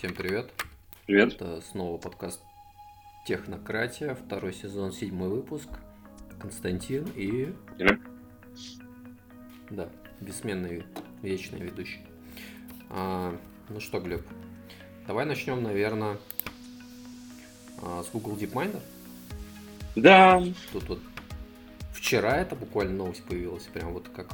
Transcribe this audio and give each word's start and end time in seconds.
Всем 0.00 0.14
привет. 0.14 0.50
Привет. 1.04 1.34
Это 1.34 1.60
снова 1.60 1.98
подкаст 1.98 2.40
Технократия, 3.26 4.14
второй 4.14 4.54
сезон, 4.54 4.92
седьмой 4.92 5.28
выпуск. 5.28 5.68
Константин 6.40 7.06
и... 7.14 7.52
Глеб. 7.76 8.00
Да, 9.68 9.90
бессменный, 10.22 10.86
вечный 11.20 11.60
ведущий. 11.60 12.00
А, 12.88 13.36
ну 13.68 13.78
что, 13.78 14.00
Глеб, 14.00 14.22
давай 15.06 15.26
начнем, 15.26 15.62
наверное, 15.62 16.16
а, 17.82 18.02
с 18.02 18.08
Google 18.08 18.36
DeepMind. 18.38 18.80
Да. 19.96 20.42
Тут 20.72 20.88
вот 20.88 21.00
вчера 21.92 22.38
это 22.38 22.56
буквально 22.56 22.94
новость 22.94 23.24
появилась, 23.24 23.64
прям 23.64 23.92
вот 23.92 24.08
как 24.08 24.28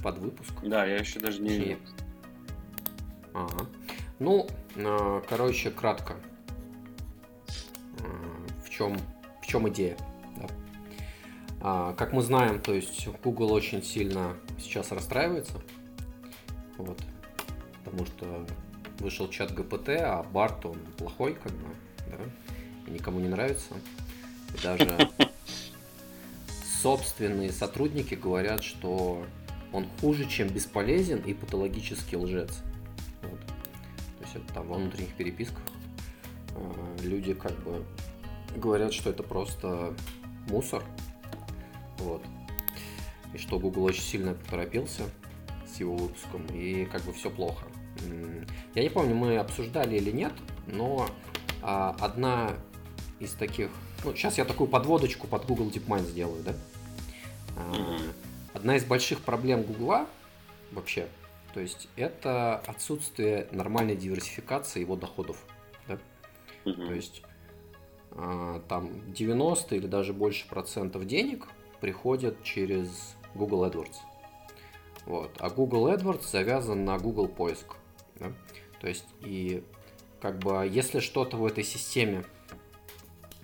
под 0.00 0.18
выпуск. 0.18 0.52
Да, 0.62 0.86
я 0.86 0.98
еще 0.98 1.18
даже 1.18 1.42
не 1.42 1.58
видел. 1.58 1.78
Ага. 3.34 3.66
Ну, 4.18 4.46
а, 4.76 5.22
короче, 5.28 5.70
кратко. 5.70 6.16
А, 8.00 8.46
В 8.64 8.70
чем, 8.70 8.98
в 9.42 9.46
чем 9.46 9.68
идея? 9.68 9.96
да? 10.36 10.46
А, 11.60 11.92
Как 11.94 12.12
мы 12.12 12.22
знаем, 12.22 12.60
то 12.60 12.74
есть 12.74 13.08
Google 13.22 13.52
очень 13.52 13.82
сильно 13.82 14.36
сейчас 14.58 14.92
расстраивается. 14.92 15.60
Вот. 16.76 16.98
Потому 17.84 18.06
что 18.06 18.46
вышел 19.00 19.28
чат 19.28 19.54
ГПТ, 19.54 19.88
а 19.90 20.22
Барт, 20.22 20.66
он 20.66 20.78
плохой, 20.96 21.34
как 21.34 21.52
бы, 21.52 21.68
да, 22.10 22.18
и 22.86 22.90
никому 22.90 23.20
не 23.20 23.28
нравится. 23.28 23.74
И 24.54 24.62
даже 24.62 25.08
собственные 26.82 27.52
сотрудники 27.52 28.14
говорят, 28.14 28.62
что 28.62 29.24
он 29.72 29.86
хуже, 30.00 30.26
чем 30.26 30.48
бесполезен 30.48 31.18
и 31.20 31.34
патологический 31.34 32.16
лжец. 32.16 32.60
Вот. 33.22 33.40
Это 34.34 34.54
там 34.54 34.68
во 34.68 34.76
внутренних 34.76 35.14
переписках 35.14 35.62
э, 36.54 36.96
люди 37.02 37.34
как 37.34 37.52
бы 37.64 37.84
говорят, 38.56 38.92
что 38.92 39.10
это 39.10 39.22
просто 39.22 39.94
мусор. 40.48 40.82
Вот. 41.98 42.22
И 43.34 43.38
что 43.38 43.58
Google 43.58 43.84
очень 43.84 44.02
сильно 44.02 44.34
поторопился 44.34 45.02
с 45.66 45.80
его 45.80 45.96
выпуском, 45.96 46.46
и 46.46 46.86
как 46.86 47.02
бы 47.02 47.12
все 47.12 47.30
плохо. 47.30 47.66
Я 48.74 48.82
не 48.82 48.88
помню, 48.88 49.14
мы 49.14 49.38
обсуждали 49.38 49.96
или 49.96 50.12
нет, 50.12 50.32
но 50.66 51.08
а, 51.62 51.96
одна 52.00 52.52
из 53.18 53.32
таких... 53.32 53.70
Ну, 54.04 54.14
сейчас 54.14 54.38
я 54.38 54.44
такую 54.44 54.68
подводочку 54.68 55.26
под 55.26 55.46
Google 55.46 55.68
DeepMind 55.68 56.06
сделаю, 56.06 56.42
да? 56.44 56.54
А. 57.56 57.98
Одна 58.54 58.76
из 58.76 58.84
больших 58.84 59.20
проблем 59.20 59.62
Гугла 59.62 60.06
вообще, 60.72 61.08
то 61.54 61.60
есть 61.60 61.88
это 61.96 62.56
отсутствие 62.56 63.48
нормальной 63.52 63.96
диверсификации 63.96 64.80
его 64.80 64.96
доходов. 64.96 65.44
да. 65.86 65.98
Мгм. 66.64 66.86
То 66.86 66.94
есть 66.94 67.22
а, 68.12 68.60
там 68.68 69.12
90 69.12 69.76
или 69.76 69.86
даже 69.86 70.12
больше 70.12 70.48
процентов 70.48 71.06
денег 71.06 71.48
приходят 71.80 72.42
через 72.42 73.16
Google 73.34 73.64
AdWords. 73.64 73.96
Вот. 75.06 75.30
А 75.38 75.48
Google 75.50 75.88
AdWords 75.88 76.28
завязан 76.28 76.84
на 76.84 76.98
Google 76.98 77.28
поиск. 77.28 77.76
да. 78.16 78.32
То 78.80 78.88
есть 78.88 79.06
и 79.20 79.64
как 80.20 80.38
бы 80.38 80.68
если 80.68 81.00
что-то 81.00 81.36
в 81.36 81.46
этой 81.46 81.64
системе 81.64 82.24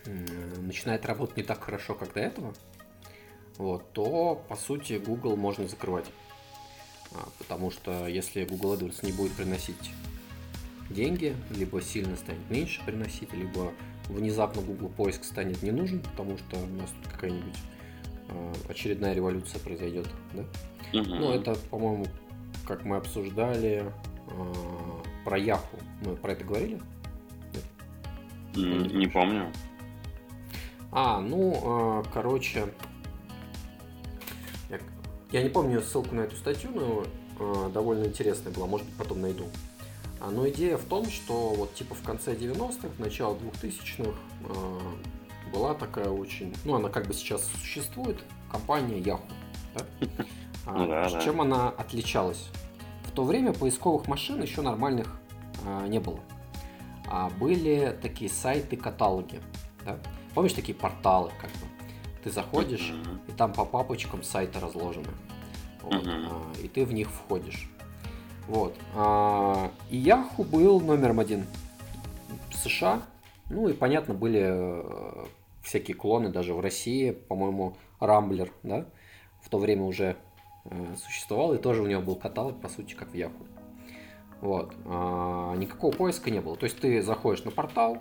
начинает 0.06 1.06
работать 1.06 1.36
не 1.38 1.42
так 1.42 1.62
хорошо, 1.62 1.94
как 1.94 2.12
до 2.12 2.20
этого, 2.20 2.54
вот, 3.56 3.90
то 3.92 4.42
по 4.48 4.56
сути 4.56 4.94
Google 5.04 5.36
можно 5.36 5.66
закрывать. 5.66 6.06
А, 7.14 7.28
потому 7.38 7.70
что 7.70 8.06
если 8.06 8.44
Google 8.44 8.74
AdWords 8.74 9.04
не 9.04 9.12
будет 9.12 9.32
приносить 9.32 9.92
деньги, 10.90 11.36
либо 11.50 11.80
сильно 11.80 12.16
станет 12.16 12.50
меньше 12.50 12.84
приносить, 12.84 13.32
либо 13.32 13.72
внезапно 14.08 14.62
Google 14.62 14.88
поиск 14.88 15.24
станет 15.24 15.62
не 15.62 15.70
нужен, 15.70 16.00
потому 16.00 16.36
что 16.38 16.58
у 16.58 16.66
нас 16.76 16.90
тут 16.90 17.12
какая-нибудь 17.12 17.56
а, 18.28 18.52
очередная 18.68 19.14
революция 19.14 19.60
произойдет, 19.60 20.08
да? 20.32 20.44
Мгм. 20.92 21.20
Ну, 21.20 21.32
это, 21.32 21.54
по-моему, 21.70 22.06
как 22.66 22.84
мы 22.84 22.96
обсуждали 22.96 23.84
а, 24.28 25.02
про 25.24 25.38
Яху. 25.38 25.78
Мы 26.04 26.16
про 26.16 26.32
это 26.32 26.44
говорили? 26.44 26.80
Не 28.54 29.06
помню. 29.08 29.52
А, 30.92 31.20
ну, 31.20 32.04
короче, 32.12 32.68
я, 35.34 35.42
не 35.42 35.48
помню 35.48 35.82
ссылку 35.82 36.14
на 36.14 36.20
эту 36.20 36.36
статью, 36.36 36.70
но 36.72 37.04
а, 37.40 37.68
довольно 37.70 38.04
интересная 38.04 38.52
была, 38.52 38.66
может 38.68 38.86
быть, 38.86 38.96
потом 38.96 39.20
найду. 39.20 39.44
А, 40.20 40.30
но 40.30 40.48
идея 40.48 40.76
в 40.76 40.84
том, 40.84 41.06
что 41.06 41.54
вот 41.54 41.74
типа 41.74 41.96
в 41.96 42.02
конце 42.02 42.34
90-х, 42.36 42.88
начало 42.98 43.36
2000-х 43.36 44.16
а, 44.48 45.50
была 45.52 45.74
такая 45.74 46.08
очень, 46.08 46.54
ну, 46.64 46.76
она 46.76 46.88
как 46.88 47.08
бы 47.08 47.14
сейчас 47.14 47.44
существует, 47.46 48.22
компания 48.50 49.00
Yahoo. 49.00 49.20
да? 49.74 50.06
А, 50.66 50.86
да, 50.86 51.10
да. 51.10 51.20
Чем 51.20 51.42
она 51.42 51.68
отличалась? 51.68 52.48
В 53.02 53.10
то 53.10 53.24
время 53.24 53.52
поисковых 53.52 54.08
машин 54.08 54.40
еще 54.40 54.62
нормальных 54.62 55.08
а, 55.66 55.86
не 55.86 55.98
было. 55.98 56.20
А 57.06 57.28
были 57.28 57.94
такие 58.00 58.30
сайты-каталоги. 58.30 59.42
Да? 59.84 59.98
Помнишь 60.34 60.54
такие 60.54 60.74
порталы, 60.74 61.32
как 61.38 61.50
бы? 61.50 61.73
Ты 62.24 62.30
заходишь, 62.30 62.90
Мгм. 62.92 63.20
и 63.28 63.32
там 63.32 63.52
по 63.52 63.66
папочкам 63.66 64.22
сайты 64.22 64.58
разложены. 64.58 65.08
Вот, 65.82 66.06
а, 66.06 66.42
и 66.62 66.68
ты 66.68 66.86
в 66.86 66.92
них 66.94 67.10
входишь. 67.10 67.70
Вот. 68.48 68.74
а, 68.94 69.70
и 69.90 70.02
Yahoo 70.02 70.42
был 70.42 70.80
номером 70.80 71.20
один 71.20 71.44
в 72.50 72.56
США. 72.56 73.02
Ну 73.50 73.68
и, 73.68 73.74
понятно, 73.74 74.14
были 74.14 74.40
э, 74.42 75.24
всякие 75.62 75.94
клоны 75.94 76.30
даже 76.30 76.54
в 76.54 76.60
России. 76.60 77.10
По-моему, 77.10 77.76
Рамблер, 78.00 78.50
да, 78.62 78.86
в 79.42 79.50
то 79.50 79.58
время 79.58 79.82
уже 79.84 80.16
э, 80.64 80.94
существовал. 80.96 81.52
И 81.52 81.58
тоже 81.58 81.82
у 81.82 81.86
него 81.86 82.00
был 82.00 82.16
каталог, 82.16 82.58
по 82.60 82.68
сути, 82.70 82.94
как 82.94 83.10
в 83.10 83.14
Yahoo. 83.14 83.46
Вот. 84.40 84.74
а, 84.86 85.54
никакого 85.56 85.92
поиска 85.92 86.30
не 86.30 86.40
было. 86.40 86.56
То 86.56 86.64
есть 86.64 86.78
ты 86.80 87.02
заходишь 87.02 87.44
на 87.44 87.50
портал, 87.50 87.98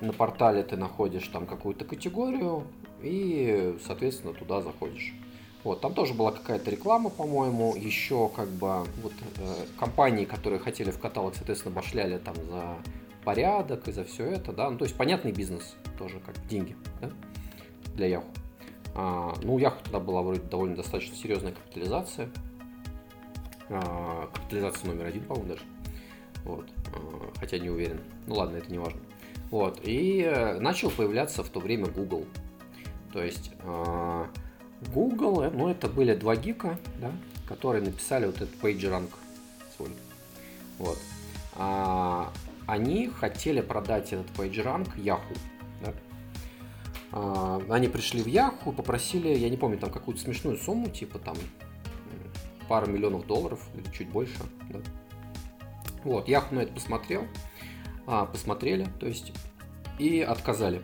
на 0.00 0.14
портале 0.14 0.62
ты 0.62 0.76
находишь 0.76 1.28
там 1.28 1.46
какую-то 1.46 1.84
категорию 1.84 2.66
и, 3.02 3.76
соответственно, 3.86 4.32
туда 4.32 4.60
заходишь. 4.60 5.12
Вот, 5.64 5.80
там 5.80 5.94
тоже 5.94 6.12
была 6.12 6.32
какая-то 6.32 6.70
реклама, 6.70 7.08
по-моему, 7.08 7.76
еще 7.76 8.28
как 8.34 8.48
бы 8.48 8.84
вот 9.02 9.12
э, 9.38 9.54
компании, 9.78 10.24
которые 10.24 10.58
хотели 10.58 10.90
в 10.90 10.98
каталог, 10.98 11.36
соответственно, 11.36 11.74
башляли 11.74 12.18
там 12.18 12.34
за 12.50 12.78
порядок 13.24 13.86
и 13.86 13.92
за 13.92 14.04
все 14.04 14.24
это, 14.24 14.52
да, 14.52 14.68
ну, 14.70 14.78
то 14.78 14.84
есть 14.84 14.96
понятный 14.96 15.30
бизнес 15.30 15.76
тоже, 15.96 16.18
как 16.18 16.34
деньги, 16.48 16.76
да, 17.00 17.10
для 17.94 18.06
Яху. 18.06 18.26
А, 18.94 19.32
ну, 19.42 19.54
у 19.54 19.58
Яху 19.58 19.82
тогда 19.84 20.00
была 20.00 20.22
вроде 20.22 20.40
довольно 20.40 20.74
достаточно 20.74 21.14
серьезная 21.16 21.52
капитализация, 21.52 22.28
А, 23.68 24.28
капитализация 24.34 24.88
номер 24.88 25.06
один, 25.06 25.22
по-моему, 25.22 25.50
даже, 25.50 25.62
вот, 26.44 26.66
А, 26.92 27.38
хотя 27.38 27.58
не 27.58 27.70
уверен, 27.70 28.00
ну 28.26 28.34
ладно, 28.34 28.56
это 28.56 28.70
не 28.70 28.78
важно. 28.78 29.00
Вот, 29.52 29.80
и 29.84 30.22
э, 30.22 30.58
начал 30.60 30.90
появляться 30.90 31.44
в 31.44 31.50
то 31.50 31.60
время 31.60 31.86
Google. 31.86 32.24
То 33.12 33.22
есть 33.22 33.50
а, 33.60 34.28
Google, 34.92 35.42
э, 35.42 35.50
ну 35.50 35.68
это 35.68 35.88
были 35.88 36.14
два 36.14 36.34
гика, 36.36 36.78
да, 37.00 37.12
которые 37.46 37.82
написали 37.82 38.26
вот 38.26 38.36
этот 38.36 38.54
PageRank 38.60 39.10
свой. 39.76 39.90
Вот. 40.78 40.98
А, 41.54 42.32
они 42.66 43.08
хотели 43.08 43.60
продать 43.60 44.12
этот 44.12 44.26
PageRank 44.30 44.96
Yahoo. 44.96 45.38
Да? 45.82 45.92
А, 47.12 47.62
они 47.68 47.88
пришли 47.88 48.22
в 48.22 48.26
Yahoo, 48.26 48.72
попросили, 48.72 49.28
я 49.28 49.50
не 49.50 49.56
помню, 49.56 49.78
там 49.78 49.90
какую-то 49.90 50.22
смешную 50.22 50.56
сумму, 50.56 50.88
типа 50.88 51.18
там 51.18 51.36
пару 52.68 52.90
миллионов 52.90 53.26
долларов 53.26 53.60
или 53.74 53.84
чуть 53.92 54.08
больше. 54.08 54.38
Да? 54.70 54.78
Вот, 56.04 56.28
Yahoo 56.28 56.54
на 56.54 56.60
это 56.60 56.72
посмотрел, 56.72 57.26
а, 58.06 58.24
посмотрели, 58.24 58.88
то 58.98 59.06
есть, 59.06 59.32
и 59.98 60.20
отказали. 60.20 60.82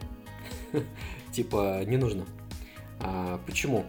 Типа, 1.33 1.85
не 1.85 1.97
нужно. 1.97 2.25
А, 3.01 3.41
почему? 3.47 3.87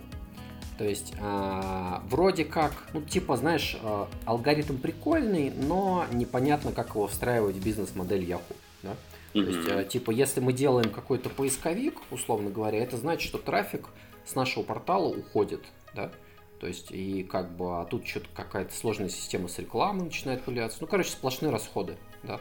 То 0.78 0.86
есть, 0.86 1.14
а, 1.20 2.02
вроде 2.08 2.46
как, 2.46 2.72
ну, 2.94 3.02
типа, 3.02 3.36
знаешь, 3.36 3.78
а, 3.84 4.08
алгоритм 4.26 4.78
прикольный, 4.78 5.52
но 5.52 6.06
непонятно, 6.12 6.72
как 6.72 6.90
его 6.90 7.08
встраивать 7.08 7.58
в 7.58 7.64
бизнес-модель 7.64 8.24
Yahoo. 8.24 8.56
Да? 8.84 8.96
То 9.34 9.42
есть, 9.42 9.70
а, 9.70 9.84
типа, 9.84 10.12
если 10.12 10.40
мы 10.40 10.54
делаем 10.54 10.90
какой-то 10.90 11.30
поисковик, 11.30 12.00
условно 12.12 12.50
говоря, 12.50 12.80
это 12.82 12.98
значит, 12.98 13.28
что 13.28 13.38
трафик 13.38 13.88
с 14.26 14.36
нашего 14.36 14.64
портала 14.64 15.10
уходит, 15.10 15.66
да? 15.94 16.12
То 16.60 16.68
есть, 16.68 16.92
и 16.92 17.24
как 17.24 17.56
бы, 17.56 17.80
а 17.82 17.86
тут 17.86 18.08
что-то 18.08 18.28
какая-то 18.34 18.74
сложная 18.74 19.10
система 19.10 19.48
с 19.48 19.60
рекламой 19.60 20.06
начинает 20.06 20.44
появляться. 20.44 20.78
Ну, 20.82 20.88
короче, 20.88 21.12
сплошные 21.12 21.52
расходы, 21.52 21.98
да? 22.24 22.40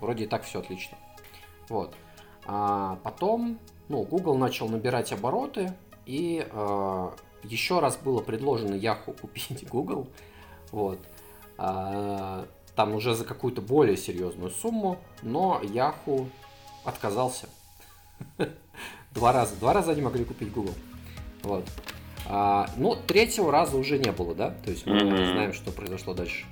Вроде 0.00 0.24
и 0.24 0.26
так 0.26 0.44
все 0.44 0.60
отлично. 0.60 0.96
Вот. 1.68 1.94
А 2.46 2.96
потом, 3.02 3.58
ну, 3.88 4.02
Google 4.02 4.36
начал 4.36 4.68
набирать 4.68 5.12
обороты, 5.12 5.72
и 6.06 6.46
а, 6.50 7.14
еще 7.42 7.80
раз 7.80 7.96
было 7.96 8.20
предложено 8.20 8.74
Yahoo 8.74 9.18
купить 9.18 9.68
Google. 9.70 10.08
Вот. 10.70 10.98
А, 11.58 12.46
там 12.74 12.94
уже 12.94 13.14
за 13.14 13.24
какую-то 13.24 13.60
более 13.60 13.96
серьезную 13.96 14.50
сумму, 14.50 14.98
но 15.22 15.60
Yahoo 15.62 16.28
отказался. 16.84 17.48
Два 19.14 19.32
раза. 19.32 19.54
Два 19.56 19.72
раза 19.72 19.92
они 19.92 20.02
могли 20.02 20.24
купить 20.24 20.52
Google. 20.52 20.74
Вот. 21.42 21.64
А, 22.26 22.70
ну, 22.76 22.96
третьего 22.96 23.52
раза 23.52 23.76
уже 23.76 23.98
не 23.98 24.10
было, 24.10 24.34
да? 24.34 24.50
То 24.64 24.70
есть 24.70 24.86
мы 24.86 24.96
mm-hmm. 24.96 25.32
знаем, 25.32 25.52
что 25.52 25.70
произошло 25.70 26.14
дальше. 26.14 26.46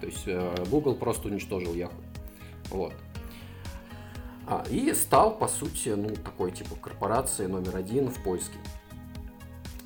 То 0.00 0.06
есть 0.06 0.24
э, 0.26 0.64
Google 0.68 0.96
просто 0.96 1.28
уничтожил 1.28 1.74
Yahoo. 1.74 1.92
Вот. 2.70 2.92
А, 4.46 4.64
и 4.70 4.92
стал, 4.94 5.36
по 5.36 5.48
сути, 5.48 5.90
ну, 5.90 6.10
такой 6.16 6.52
типа 6.52 6.74
корпорацией 6.76 7.48
номер 7.48 7.76
один 7.76 8.08
в 8.08 8.22
поиске. 8.22 8.58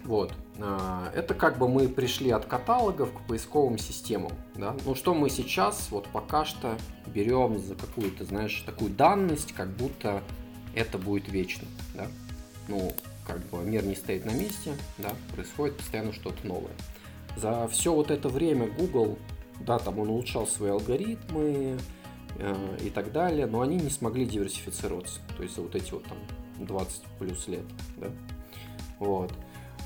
Вот. 0.04 0.32
А, 0.58 1.10
это 1.14 1.34
как 1.34 1.58
бы 1.58 1.68
мы 1.68 1.88
пришли 1.88 2.30
от 2.30 2.46
каталогов 2.46 3.12
к 3.12 3.26
поисковым 3.26 3.78
системам. 3.78 4.32
Да? 4.54 4.74
Ну 4.84 4.94
что 4.94 5.14
мы 5.14 5.28
сейчас 5.28 5.88
вот 5.90 6.06
пока 6.08 6.44
что 6.44 6.76
берем 7.06 7.58
за 7.58 7.74
какую-то, 7.74 8.24
знаешь, 8.24 8.62
такую 8.64 8.90
данность, 8.90 9.52
как 9.52 9.68
будто 9.68 10.22
это 10.74 10.98
будет 10.98 11.28
вечно. 11.28 11.66
Да? 11.94 12.06
Ну, 12.68 12.94
как 13.26 13.44
бы 13.46 13.62
мир 13.64 13.84
не 13.84 13.94
стоит 13.94 14.24
на 14.24 14.30
месте, 14.30 14.74
да, 14.98 15.12
происходит 15.34 15.76
постоянно 15.76 16.12
что-то 16.12 16.46
новое. 16.46 16.72
За 17.36 17.68
все 17.68 17.92
вот 17.92 18.10
это 18.10 18.28
время 18.28 18.66
Google, 18.66 19.18
да, 19.60 19.78
там 19.78 19.98
он 19.98 20.08
улучшал 20.08 20.46
свои 20.46 20.70
алгоритмы 20.70 21.78
и 22.82 22.90
так 22.90 23.12
далее, 23.12 23.46
но 23.46 23.60
они 23.60 23.76
не 23.76 23.90
смогли 23.90 24.26
диверсифицироваться. 24.26 25.20
То 25.36 25.42
есть 25.42 25.56
вот 25.58 25.74
эти 25.74 25.92
вот 25.92 26.04
там 26.04 26.18
20 26.58 27.02
плюс 27.18 27.48
лет, 27.48 27.64
да. 27.96 28.08
Вот. 28.98 29.32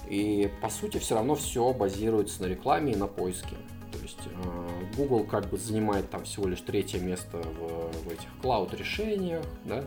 И 0.08 0.50
по 0.60 0.68
сути 0.68 0.98
все 0.98 1.14
равно 1.14 1.34
все 1.34 1.72
базируется 1.72 2.42
на 2.42 2.46
рекламе 2.46 2.92
и 2.92 2.96
на 2.96 3.06
поиске. 3.06 3.56
То 3.92 3.98
есть 3.98 4.20
э, 4.26 4.84
Google 4.96 5.24
как 5.24 5.48
бы 5.48 5.58
занимает 5.58 6.10
там 6.10 6.24
всего 6.24 6.46
лишь 6.46 6.60
третье 6.60 7.00
место 7.00 7.38
в, 7.38 7.92
в 8.04 8.08
этих 8.08 8.28
клауд 8.40 8.72
решениях, 8.74 9.44
да. 9.64 9.84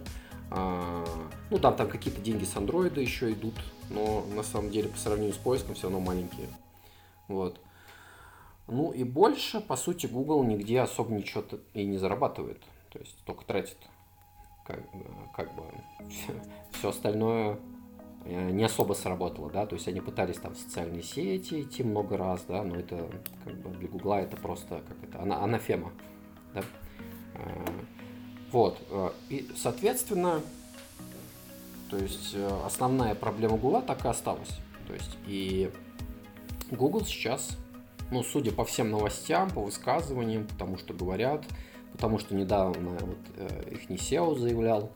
А, 0.52 1.06
ну 1.50 1.58
там 1.58 1.76
там 1.76 1.90
какие-то 1.90 2.22
деньги 2.22 2.46
с 2.46 2.56
андроида 2.56 3.02
еще 3.02 3.32
идут, 3.32 3.56
но 3.90 4.26
на 4.36 4.44
самом 4.44 4.72
деле 4.72 4.90
по 4.90 4.98
сравнению 4.98 5.34
с 5.34 5.38
поиском 5.38 5.76
все 5.76 5.84
равно 5.84 6.00
маленькие. 6.00 6.48
Вот. 7.28 7.60
Ну 8.68 8.92
и 8.92 9.04
больше, 9.04 9.60
по 9.62 9.76
сути, 9.76 10.08
Google 10.08 10.44
нигде 10.44 10.80
особо 10.80 11.14
ничего 11.14 11.44
и 11.74 11.84
не 11.86 11.98
зарабатывает. 11.98 12.62
То 12.92 13.00
есть 13.00 13.18
только 13.26 13.46
тратит. 13.46 13.78
Как, 14.66 14.80
как 15.36 15.54
бы 15.56 15.64
все, 16.10 16.34
все 16.72 16.90
остальное 16.90 17.60
Э, 18.26 18.52
не 18.52 18.64
особо 18.64 18.94
сработало, 18.94 19.50
да, 19.50 19.66
то 19.66 19.76
есть 19.76 19.88
они 19.88 20.00
пытались 20.00 20.38
там 20.38 20.54
в 20.54 20.58
социальные 20.58 21.04
сети 21.04 21.62
идти 21.62 21.84
много 21.84 22.16
раз, 22.16 22.46
да, 22.48 22.64
но 22.64 22.78
это 22.78 23.10
как 23.44 23.54
бы 23.56 23.70
для 23.72 23.90
Гугла 23.90 24.22
это 24.22 24.38
просто 24.38 24.82
как 24.88 25.04
это, 25.04 25.22
ана 25.22 25.44
анафема, 25.44 25.92
да. 26.54 26.62
Э, 27.36 27.66
вот, 28.52 28.80
э, 28.90 29.10
и, 29.30 29.50
соответственно, 29.58 30.42
то 31.90 31.98
есть 31.98 32.34
основная 32.66 33.14
проблема 33.14 33.58
Гугла 33.58 33.82
так 33.82 34.06
и 34.06 34.08
осталась, 34.08 34.58
то 34.88 34.94
есть 34.94 35.18
и 35.28 35.70
Google 36.72 37.04
сейчас, 37.06 37.58
ну, 38.14 38.24
судя 38.24 38.52
по 38.52 38.64
всем 38.64 38.92
новостям, 38.92 39.50
по 39.50 39.62
высказываниям, 39.62 40.48
потому 40.48 40.78
что 40.78 40.94
говорят, 40.94 41.44
потому 41.92 42.20
что 42.20 42.36
недавно 42.36 42.92
вот 42.92 43.72
их 43.72 43.90
не 43.90 43.98
SEO 43.98 44.38
заявлял, 44.38 44.92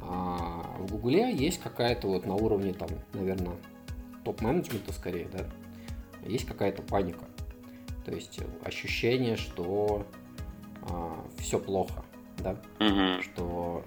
а 0.00 0.76
в 0.78 0.92
Гугле 0.92 1.34
есть 1.34 1.60
какая-то 1.60 2.08
вот 2.08 2.26
на 2.26 2.34
уровне, 2.34 2.74
там, 2.74 2.88
наверное, 3.14 3.56
топ-менеджмента 4.24 4.92
скорее, 4.92 5.28
да, 5.32 5.46
есть 6.26 6.46
какая-то 6.46 6.82
паника. 6.82 7.24
То 8.04 8.12
есть 8.12 8.40
ощущение, 8.64 9.36
что 9.36 10.06
а, 10.82 11.24
все 11.38 11.58
плохо, 11.58 12.04
да, 12.38 12.56
угу. 12.80 13.22
что, 13.22 13.84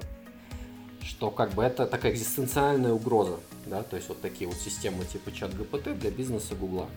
что 1.02 1.32
как 1.32 1.54
бы 1.54 1.64
это 1.64 1.86
такая 1.86 2.14
экзистенциальная 2.14 2.94
угроза, 2.94 3.40
да, 3.66 3.84
то 3.84 3.98
есть 3.98 4.08
вот 4.08 4.22
такие 4.22 4.50
вот 4.50 4.58
системы 4.58 5.06
типа 5.06 5.32
чат 5.32 5.54
ГПТ 5.56 5.98
для 6.00 6.12
бизнеса 6.12 6.56
Гугла. 6.56 6.88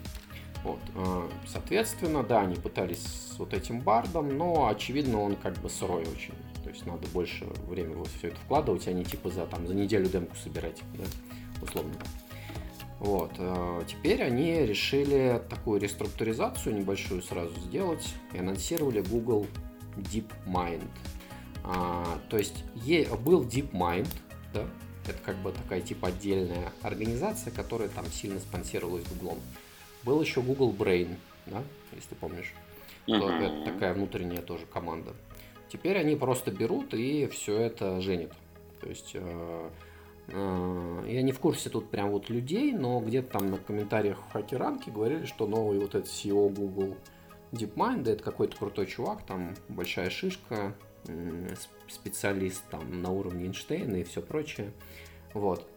Вот, 0.63 0.79
а, 0.95 1.29
соответственно, 1.47 2.23
да, 2.23 2.41
они 2.41 2.55
пытались 2.55 3.03
с 3.03 3.39
вот 3.39 3.53
этим 3.53 3.79
бардом, 3.79 4.37
но 4.37 4.67
очевидно 4.67 5.21
он 5.21 5.35
как 5.35 5.53
бы 5.57 5.69
сырой 5.69 6.01
очень. 6.01 6.33
То 6.63 6.69
есть 6.69 6.85
надо 6.85 7.07
больше 7.07 7.45
времени 7.67 7.95
вот 7.95 8.09
все 8.09 8.27
это 8.27 8.37
вкладывать, 8.37 8.87
а 8.87 8.91
не 8.91 9.05
типа 9.05 9.29
за, 9.29 9.45
там, 9.45 9.65
за 9.67 9.73
неделю 9.73 10.09
демку 10.09 10.35
собирать, 10.35 10.81
да, 10.97 11.05
условно. 11.61 11.93
Вот. 12.99 13.31
Э, 13.37 13.81
теперь 13.87 14.21
они 14.21 14.65
решили 14.65 15.41
такую 15.49 15.79
реструктуризацию 15.79 16.75
небольшую 16.75 17.21
сразу 17.21 17.57
сделать 17.61 18.13
и 18.33 18.39
анонсировали 18.39 19.01
Google 19.01 19.47
DeepMind. 19.95 20.89
А, 21.63 22.19
то 22.29 22.37
есть 22.37 22.63
е, 22.75 23.07
был 23.15 23.43
DeepMind, 23.43 24.07
да, 24.53 24.65
это 25.07 25.17
как 25.23 25.37
бы 25.37 25.51
такая 25.51 25.81
типа 25.81 26.09
отдельная 26.09 26.71
организация, 26.81 27.51
которая 27.51 27.89
там 27.89 28.05
сильно 28.11 28.39
спонсировалась 28.39 29.05
Google. 29.05 29.37
Был 30.03 30.21
еще 30.21 30.41
Google 30.41 30.73
Brain, 30.73 31.15
да, 31.45 31.63
если 31.93 32.15
помнишь. 32.15 32.53
Uh-huh. 33.07 33.63
Это 33.63 33.71
такая 33.71 33.93
внутренняя 33.93 34.41
тоже 34.41 34.65
команда. 34.65 35.13
Теперь 35.69 35.97
они 35.97 36.15
просто 36.15 36.51
берут 36.51 36.93
и 36.93 37.27
все 37.27 37.57
это 37.57 38.01
женят. 38.01 38.31
То 38.81 38.89
есть 38.89 39.11
э, 39.13 39.69
э, 40.27 41.03
я 41.07 41.21
не 41.21 41.31
в 41.31 41.39
курсе 41.39 41.69
тут 41.69 41.89
прям 41.89 42.11
вот 42.11 42.29
людей, 42.29 42.71
но 42.73 42.99
где-то 42.99 43.39
там 43.39 43.51
на 43.51 43.57
комментариях 43.57 44.19
в 44.19 44.31
хакеранке 44.31 44.91
говорили, 44.91 45.25
что 45.25 45.47
новый 45.47 45.79
вот 45.79 45.95
этот 45.95 46.09
CEO 46.09 46.49
Google 46.49 46.95
DeepMind 47.51 48.09
это 48.09 48.23
какой-то 48.23 48.57
крутой 48.57 48.85
чувак, 48.87 49.23
там 49.25 49.55
большая 49.67 50.09
шишка, 50.09 50.75
специалист 51.87 52.63
там 52.69 53.01
на 53.01 53.11
уровне 53.11 53.45
Эйнштейна 53.45 53.97
и 53.97 54.03
все 54.03 54.21
прочее. 54.21 54.71
Вот. 55.33 55.67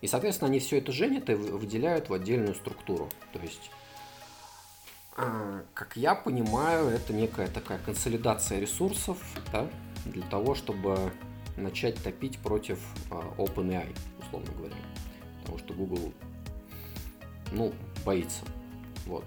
И, 0.00 0.06
соответственно, 0.06 0.48
они 0.48 0.60
все 0.60 0.78
это 0.78 0.92
женят 0.92 1.28
и 1.28 1.34
выделяют 1.34 2.08
в 2.08 2.14
отдельную 2.14 2.54
структуру. 2.54 3.08
То 3.32 3.38
есть 3.40 3.70
а, 5.16 5.64
как 5.74 5.96
я 5.96 6.14
понимаю, 6.14 6.88
это 6.88 7.12
некая 7.12 7.48
такая 7.48 7.78
консолидация 7.78 8.58
ресурсов 8.58 9.18
да, 9.52 9.68
для 10.06 10.22
того, 10.22 10.54
чтобы 10.54 11.12
начать 11.56 12.02
топить 12.02 12.38
против 12.38 12.78
а, 13.10 13.34
OpenAI, 13.36 13.94
условно 14.20 14.50
говоря. 14.56 14.76
Потому 15.40 15.58
что 15.58 15.74
Google, 15.74 16.12
ну, 17.52 17.74
боится. 18.04 18.44
Вот. 19.04 19.24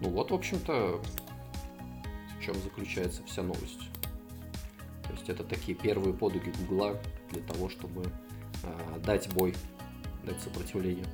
Ну 0.00 0.10
вот, 0.10 0.30
в 0.30 0.34
общем-то, 0.34 1.02
в 2.38 2.44
чем 2.44 2.54
заключается 2.62 3.22
вся 3.24 3.42
новость. 3.42 3.90
То 5.02 5.12
есть 5.12 5.28
это 5.28 5.42
такие 5.42 5.76
первые 5.76 6.14
подвиги 6.14 6.52
Гугла 6.60 6.96
для 7.30 7.42
того, 7.42 7.68
чтобы 7.68 8.12
дать 9.04 9.28
бой, 9.32 9.54
дать 10.24 10.40
сопротивление. 10.40 11.06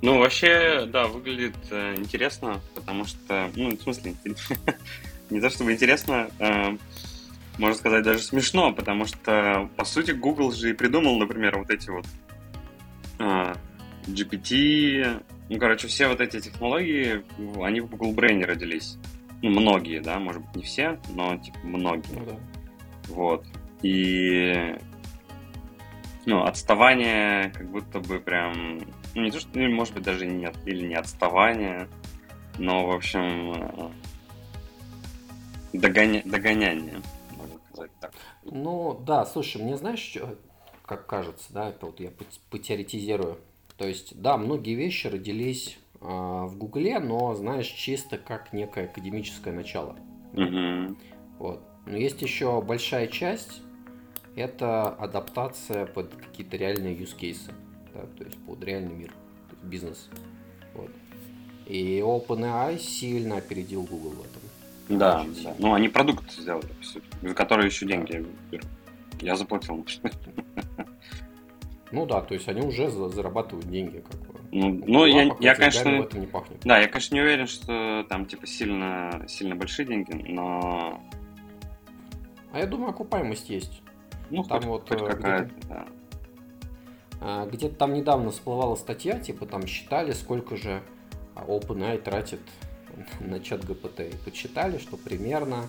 Ну, 0.00 0.18
вообще, 0.18 0.86
да, 0.86 1.06
выглядит 1.06 1.56
э, 1.70 1.94
интересно, 1.96 2.60
потому 2.74 3.04
что, 3.04 3.50
ну, 3.54 3.76
в 3.76 3.82
смысле, 3.82 4.14
не 5.30 5.40
то 5.40 5.50
чтобы 5.50 5.72
интересно, 5.72 6.30
э, 6.38 6.76
можно 7.58 7.76
сказать, 7.76 8.04
даже 8.04 8.20
смешно, 8.20 8.72
потому 8.72 9.04
что, 9.04 9.68
по 9.76 9.84
сути, 9.84 10.12
Google 10.12 10.52
же 10.52 10.70
и 10.70 10.72
придумал, 10.72 11.18
например, 11.18 11.58
вот 11.58 11.70
эти 11.70 11.90
вот 11.90 12.06
э, 13.18 13.54
GPT, 14.06 15.22
ну, 15.48 15.58
короче, 15.58 15.88
все 15.88 16.08
вот 16.08 16.20
эти 16.20 16.40
технологии, 16.40 17.24
они 17.62 17.80
в 17.80 17.88
Google 17.88 18.14
Brain 18.14 18.44
родились. 18.44 18.96
Ну, 19.42 19.50
многие, 19.50 20.00
да, 20.00 20.18
может 20.18 20.42
быть, 20.42 20.56
не 20.56 20.62
все, 20.62 20.98
но, 21.14 21.36
типа, 21.36 21.58
многие. 21.62 22.12
Ну, 22.12 22.24
да. 22.24 22.36
Вот. 23.08 23.44
И, 23.82 24.76
ну, 26.28 26.44
отставание 26.44 27.50
как 27.50 27.70
будто 27.70 28.00
бы 28.00 28.20
прям 28.20 28.80
ну, 29.14 29.22
не 29.22 29.30
то, 29.30 29.40
что, 29.40 29.48
ну, 29.54 29.66
может 29.70 29.94
быть, 29.94 30.02
даже 30.02 30.26
нет, 30.26 30.54
или 30.66 30.86
не 30.86 30.94
отставание, 30.94 31.88
но, 32.58 32.86
в 32.86 32.90
общем, 32.90 33.52
э, 33.54 33.90
догоня... 35.72 36.20
догоняние, 36.26 37.00
можно 37.34 37.58
сказать 37.72 37.90
так. 37.98 38.12
Ну, 38.44 39.00
да, 39.06 39.24
слушай, 39.24 39.62
мне 39.62 39.78
знаешь, 39.78 40.00
что, 40.00 40.36
как 40.84 41.06
кажется, 41.06 41.50
да, 41.50 41.70
это 41.70 41.86
вот 41.86 41.98
я 41.98 42.10
потеоретизирую. 42.50 43.38
То 43.78 43.86
есть, 43.86 44.20
да, 44.20 44.36
многие 44.36 44.74
вещи 44.74 45.06
родились 45.06 45.78
э, 45.94 46.04
в 46.04 46.58
Гугле, 46.58 46.98
но, 46.98 47.34
знаешь, 47.36 47.68
чисто 47.68 48.18
как 48.18 48.52
некое 48.52 48.84
академическое 48.84 49.54
начало. 49.54 49.96
Угу. 50.34 50.94
Вот. 51.38 51.62
Но 51.86 51.96
есть 51.96 52.20
еще 52.20 52.60
большая 52.60 53.06
часть, 53.06 53.62
это 54.38 54.88
адаптация 54.88 55.86
под 55.86 56.14
какие-то 56.14 56.56
реальные 56.56 56.96
use 56.96 57.16
cases 57.16 57.52
да, 57.98 58.00
то 58.16 58.24
есть 58.24 58.36
под 58.44 58.62
реальный 58.64 58.94
мир, 58.94 59.12
бизнес. 59.62 60.08
Вот. 60.74 60.90
И 61.66 61.98
OpenAI 61.98 62.78
сильно 62.78 63.38
опередил 63.38 63.82
Google 63.82 64.10
в 64.10 64.20
этом. 64.20 64.98
Да, 64.98 65.26
да. 65.44 65.54
Ну, 65.58 65.74
они 65.74 65.88
продукт 65.88 66.30
сделали, 66.30 66.68
за 67.22 67.34
который 67.34 67.66
еще 67.66 67.86
деньги 67.86 68.24
берут. 68.50 68.66
Я 69.20 69.36
заплатил. 69.36 69.84
Ну 71.90 72.04
да, 72.04 72.20
то 72.20 72.34
есть 72.34 72.46
они 72.48 72.60
уже 72.60 72.90
зарабатывают 72.90 73.66
деньги, 73.70 74.04
как 74.06 74.20
бы. 74.20 74.38
Ну, 74.52 74.82
ну 74.86 75.06
я, 75.06 75.24
Лапах, 75.24 75.40
я, 75.40 75.52
эти 75.52 75.58
конечно, 75.58 75.90
в 75.90 76.02
этом 76.02 76.20
не 76.20 76.26
пахнет. 76.26 76.60
да, 76.62 76.78
я, 76.78 76.86
конечно, 76.86 77.14
не 77.14 77.22
уверен, 77.22 77.46
что 77.46 78.04
там, 78.10 78.26
типа, 78.26 78.46
сильно, 78.46 79.24
сильно 79.26 79.56
большие 79.56 79.86
деньги, 79.86 80.12
но, 80.12 81.00
А 82.52 82.58
я 82.58 82.66
думаю, 82.66 82.90
окупаемость 82.90 83.48
есть. 83.48 83.80
Ну, 84.30 84.42
Там 84.44 84.58
хоть, 84.60 84.66
вот, 84.68 84.88
хоть 84.88 85.02
э, 85.02 85.06
какая-то, 85.06 85.54
да. 85.68 85.86
А, 87.20 87.46
Где-то 87.46 87.74
там 87.74 87.94
недавно 87.94 88.30
всплывала 88.30 88.76
статья, 88.76 89.18
типа 89.18 89.46
там 89.46 89.66
считали, 89.66 90.12
сколько 90.12 90.56
же 90.56 90.82
OpenAI 91.34 91.98
тратит 92.02 92.40
на 93.20 93.40
чат 93.40 93.64
GPT. 93.64 94.10
И 94.10 94.16
подсчитали, 94.24 94.78
что 94.78 94.96
примерно, 94.96 95.64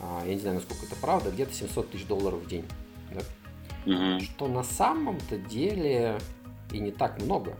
а, 0.00 0.22
я 0.26 0.34
не 0.34 0.40
знаю, 0.40 0.56
насколько 0.56 0.86
это 0.86 0.96
правда, 0.96 1.30
где-то 1.30 1.52
700 1.54 1.90
тысяч 1.90 2.06
долларов 2.06 2.40
в 2.42 2.48
день. 2.48 2.64
да. 3.12 3.20
Мгм. 3.86 4.18
Что 4.20 4.48
на 4.48 4.64
самом-то 4.64 5.38
деле 5.38 6.18
и 6.72 6.78
не 6.80 6.90
так 6.90 7.22
много. 7.22 7.54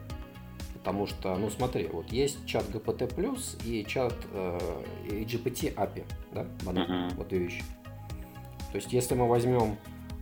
Потому 0.74 1.06
что, 1.06 1.36
ну 1.36 1.50
смотри, 1.50 1.86
вот 1.86 2.10
есть 2.12 2.44
чат 2.46 2.64
GPT 2.68 3.12
плюс 3.14 3.56
и 3.64 3.84
чат 3.84 4.14
э, 4.32 4.82
и 5.10 5.24
GPT 5.24 5.72
API, 5.74 6.04
да, 6.32 6.46
банально, 6.64 7.06
Мгм. 7.06 7.16
вот 7.16 7.28
две 7.28 7.38
вещи. 7.40 7.62
То 8.72 8.76
есть, 8.76 8.92
если 8.92 9.14
мы 9.14 9.28
возьмем 9.28 9.76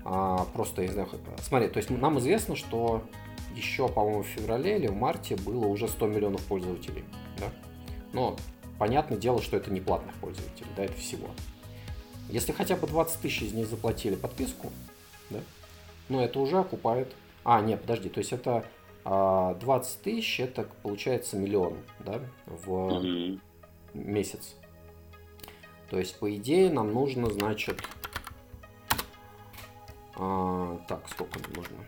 а, 0.05 0.45
просто, 0.53 0.83
я 0.83 0.89
не 0.89 0.95
знаю, 0.95 1.09
смотри, 1.41 1.69
то 1.69 1.79
есть 1.79 1.91
нам 1.91 2.19
известно, 2.19 2.57
что 2.57 3.03
еще, 3.55 3.89
по-моему, 3.89 4.23
в 4.23 4.27
феврале 4.27 4.77
или 4.77 4.87
в 4.87 4.95
марте 4.95 5.37
было 5.37 5.67
уже 5.67 5.89
100 5.89 6.07
миллионов 6.09 6.43
пользователей, 6.45 7.05
да? 7.39 7.51
Но 8.13 8.37
понятное 8.79 9.17
дело, 9.17 9.41
что 9.41 9.57
это 9.57 9.73
не 9.73 9.81
платных 9.81 10.15
пользователей, 10.17 10.69
да, 10.77 10.85
это 10.85 10.95
всего. 10.95 11.29
Если 12.29 12.53
хотя 12.53 12.77
бы 12.77 12.87
20 12.87 13.21
тысяч 13.21 13.43
из 13.43 13.53
них 13.53 13.67
заплатили 13.67 14.15
подписку, 14.15 14.71
да, 15.31 15.41
ну 16.09 16.21
это 16.21 16.39
уже 16.41 16.59
окупает. 16.59 17.15
А, 17.45 17.61
нет, 17.61 17.81
подожди, 17.81 18.09
то 18.09 18.19
есть 18.19 18.33
это 18.33 18.65
а, 19.05 19.55
20 19.55 20.03
тысяч, 20.03 20.41
это 20.41 20.67
получается 20.83 21.37
миллион, 21.37 21.77
да, 22.01 22.21
в 22.47 23.39
месяц. 23.95 24.55
То 25.91 25.99
есть, 25.99 26.19
по 26.19 26.35
идее, 26.35 26.71
нам 26.71 26.93
нужно, 26.93 27.31
значит... 27.31 27.83
а, 30.16 30.78
так, 30.88 31.09
сколько 31.09 31.38
нужно? 31.54 31.78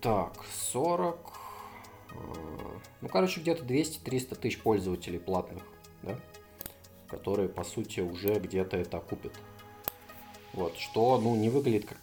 Так, 0.00 0.32
40... 0.72 1.32
а, 2.10 2.80
ну, 3.00 3.08
короче, 3.08 3.40
где-то 3.40 3.64
200-300 3.64 4.36
тысяч 4.36 4.60
пользователей 4.60 5.18
платных, 5.18 5.62
да? 6.02 6.18
Которые, 7.08 7.48
по 7.48 7.64
сути, 7.64 8.00
уже 8.00 8.38
где-то 8.38 8.76
это 8.76 8.98
окупят. 8.98 9.32
Вот, 10.52 10.76
что, 10.76 11.18
ну, 11.18 11.34
не 11.36 11.48
выглядит 11.48 11.86
как 11.86 11.98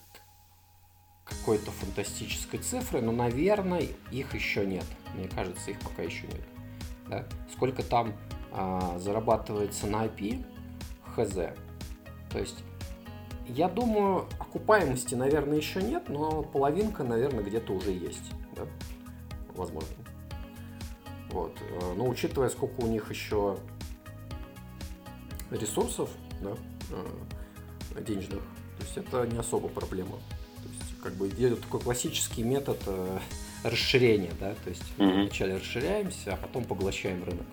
какой-то 1.48 1.72
фантастической 1.72 2.60
цифры, 2.60 3.02
но, 3.02 3.12
наверное, 3.12 3.88
их 4.12 4.34
еще 4.34 4.66
нет. 4.66 4.86
Мне 5.14 5.28
кажется, 5.28 5.72
их 5.72 5.80
пока 5.80 6.04
еще 6.04 6.28
нет. 6.28 6.42
Да? 7.08 7.26
Сколько 7.54 7.84
там 7.84 8.14
а, 8.52 8.98
зарабатывается 9.00 9.88
на 9.88 10.06
IP, 10.06 10.44
хз. 11.16 11.58
То 12.32 12.40
есть, 12.40 12.64
я 13.48 13.70
думаю, 13.70 14.28
окупаемости, 14.40 15.16
наверное, 15.16 15.58
еще 15.58 15.82
нет, 15.82 16.10
но 16.10 16.44
половинка, 16.44 17.04
наверное, 17.04 17.44
где-то 17.44 17.74
уже 17.74 17.92
есть. 17.92 18.32
Да? 18.56 18.64
Возможно. 19.56 19.90
Вот. 21.32 21.56
э, 21.62 21.94
Но 21.96 22.08
учитывая, 22.08 22.50
сколько 22.50 22.82
у 22.82 22.88
них 22.88 23.10
еще 23.10 23.58
ресурсов, 25.52 26.10
да, 26.42 26.54
э, 26.92 28.02
денежных, 28.02 28.42
то 28.78 28.84
есть 28.84 28.98
это 28.98 29.26
не 29.28 29.38
особо 29.38 29.68
проблема. 29.70 30.18
То 30.64 30.70
есть, 30.70 31.02
как 31.02 31.14
бы 31.14 31.30
идет 31.30 31.62
такой 31.62 31.80
классический 31.80 32.44
метод 32.44 32.78
э, 32.86 33.20
расширения, 33.64 34.32
да, 34.40 34.54
то 34.64 34.70
есть 34.70 34.84
Мгм. 34.98 35.22
вначале 35.24 35.56
расширяемся, 35.58 36.34
а 36.34 36.38
потом 36.38 36.66
поглощаем 36.66 37.24
рынок. 37.24 37.46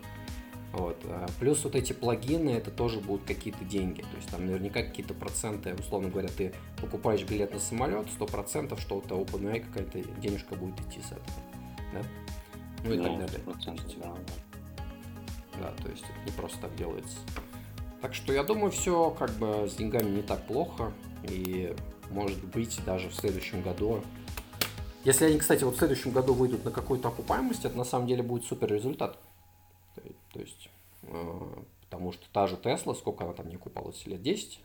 Вот. 0.75 0.97
а 1.05 1.27
Плюс 1.39 1.63
вот 1.63 1.77
эти 1.77 1.93
плагины, 1.93 2.51
это 2.51 2.71
тоже 2.73 2.99
будут 2.99 3.25
какие-то 3.27 3.65
деньги. 3.65 4.01
То 4.01 4.17
есть 4.17 4.29
там 4.29 4.45
наверняка 4.45 4.83
какие-то 4.83 5.15
проценты, 5.15 5.75
условно 5.75 6.09
говоря, 6.09 6.29
ты 6.29 6.53
покупаешь 6.81 7.23
билет 7.23 7.53
на 7.53 7.61
самолет, 7.61 8.07
100% 8.19 8.81
что 8.81 8.97
у 8.97 9.01
OpenAI 9.01 9.61
какая-то 9.61 10.01
денежка 10.21 10.57
будет 10.57 10.79
идти 10.81 11.01
с 11.01 11.13
этого. 11.13 11.39
Да? 11.93 12.03
Ну 12.85 12.93
и 12.93 12.99
так 12.99 13.07
Ну, 13.07 13.19
далее. 13.19 13.41
100%, 13.47 14.01
да. 14.03 14.15
Да, 15.61 15.73
то 15.81 15.89
есть 15.89 16.03
это 16.03 16.27
не 16.27 16.33
просто 16.33 16.59
так 16.59 16.75
делается. 16.75 17.19
Так 18.03 18.13
что 18.13 18.33
я 18.33 18.43
думаю, 18.43 18.73
все 18.73 19.11
как 19.17 19.31
бы 19.35 19.69
с 19.69 19.77
деньгами 19.77 20.11
не 20.11 20.23
так 20.23 20.45
плохо. 20.49 20.93
И 21.23 21.75
может 22.11 22.43
быть 22.47 22.81
даже 22.85 23.09
в 23.11 23.15
следующем 23.15 23.63
году. 23.63 24.03
Если 25.05 25.27
они, 25.27 25.39
кстати, 25.39 25.63
вот 25.63 25.77
в 25.77 25.79
следующем 25.79 26.11
году 26.11 26.35
выйдут 26.35 26.65
на 26.65 26.73
какую-то 26.73 27.09
окупаемость, 27.09 27.65
это 27.65 27.79
на 27.79 27.85
самом 27.85 28.09
деле 28.09 28.25
будет 28.25 28.45
супер 28.45 28.73
результат. 28.73 29.19
То, 30.35 30.41
есть, 30.41 30.69
э, 31.05 31.63
потому 31.89 32.13
что 32.13 32.27
та 32.33 32.49
же 32.49 32.57
Тесла, 32.57 32.95
сколько 32.95 33.25
она 33.25 33.33
там 33.33 33.49
не 33.49 33.55
окупалась, 33.55 34.05
лет 34.05 34.21
10? 34.21 34.61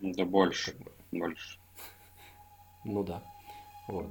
Да 0.00 0.24
больше, 0.24 0.72
Как 0.72 0.80
бы, 0.80 0.92
больше. 1.12 1.58
ну 2.84 3.04
да. 3.04 3.22
Вот. 3.86 4.08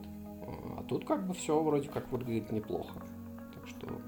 А 0.77 0.83
тут 0.87 1.05
как 1.05 1.27
бы 1.27 1.33
все 1.33 1.61
вроде 1.61 1.89
как 1.89 2.09
выглядит 2.09 2.51
неплохо. 2.53 3.01
Так 3.53 3.67
что 3.67 4.01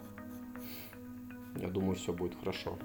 я 1.58 1.68
думаю, 1.68 1.96
все 1.96 2.14
будет 2.14 2.40
хорошо. 2.40 2.78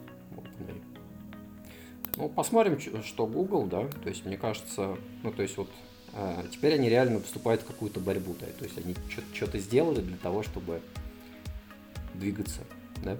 Ну, 2.16 2.28
посмотрим, 2.28 2.80
что 3.02 3.26
Google, 3.26 3.66
да. 3.66 3.86
То 4.02 4.08
есть, 4.08 4.24
мне 4.24 4.36
кажется, 4.36 4.96
ну, 5.22 5.32
то 5.32 5.42
есть, 5.42 5.56
вот 5.56 5.68
э, 6.14 6.44
теперь 6.50 6.74
они 6.74 6.88
реально 6.88 7.20
вступают 7.20 7.62
в 7.62 7.66
какую-то 7.66 8.00
борьбу, 8.00 8.34
да. 8.40 8.46
То 8.46 8.64
есть, 8.64 8.76
они 8.78 8.94
что-то 9.34 9.58
сделали 9.58 10.00
для 10.00 10.16
того, 10.16 10.42
чтобы 10.42 10.80
двигаться, 12.14 12.60
да. 13.04 13.18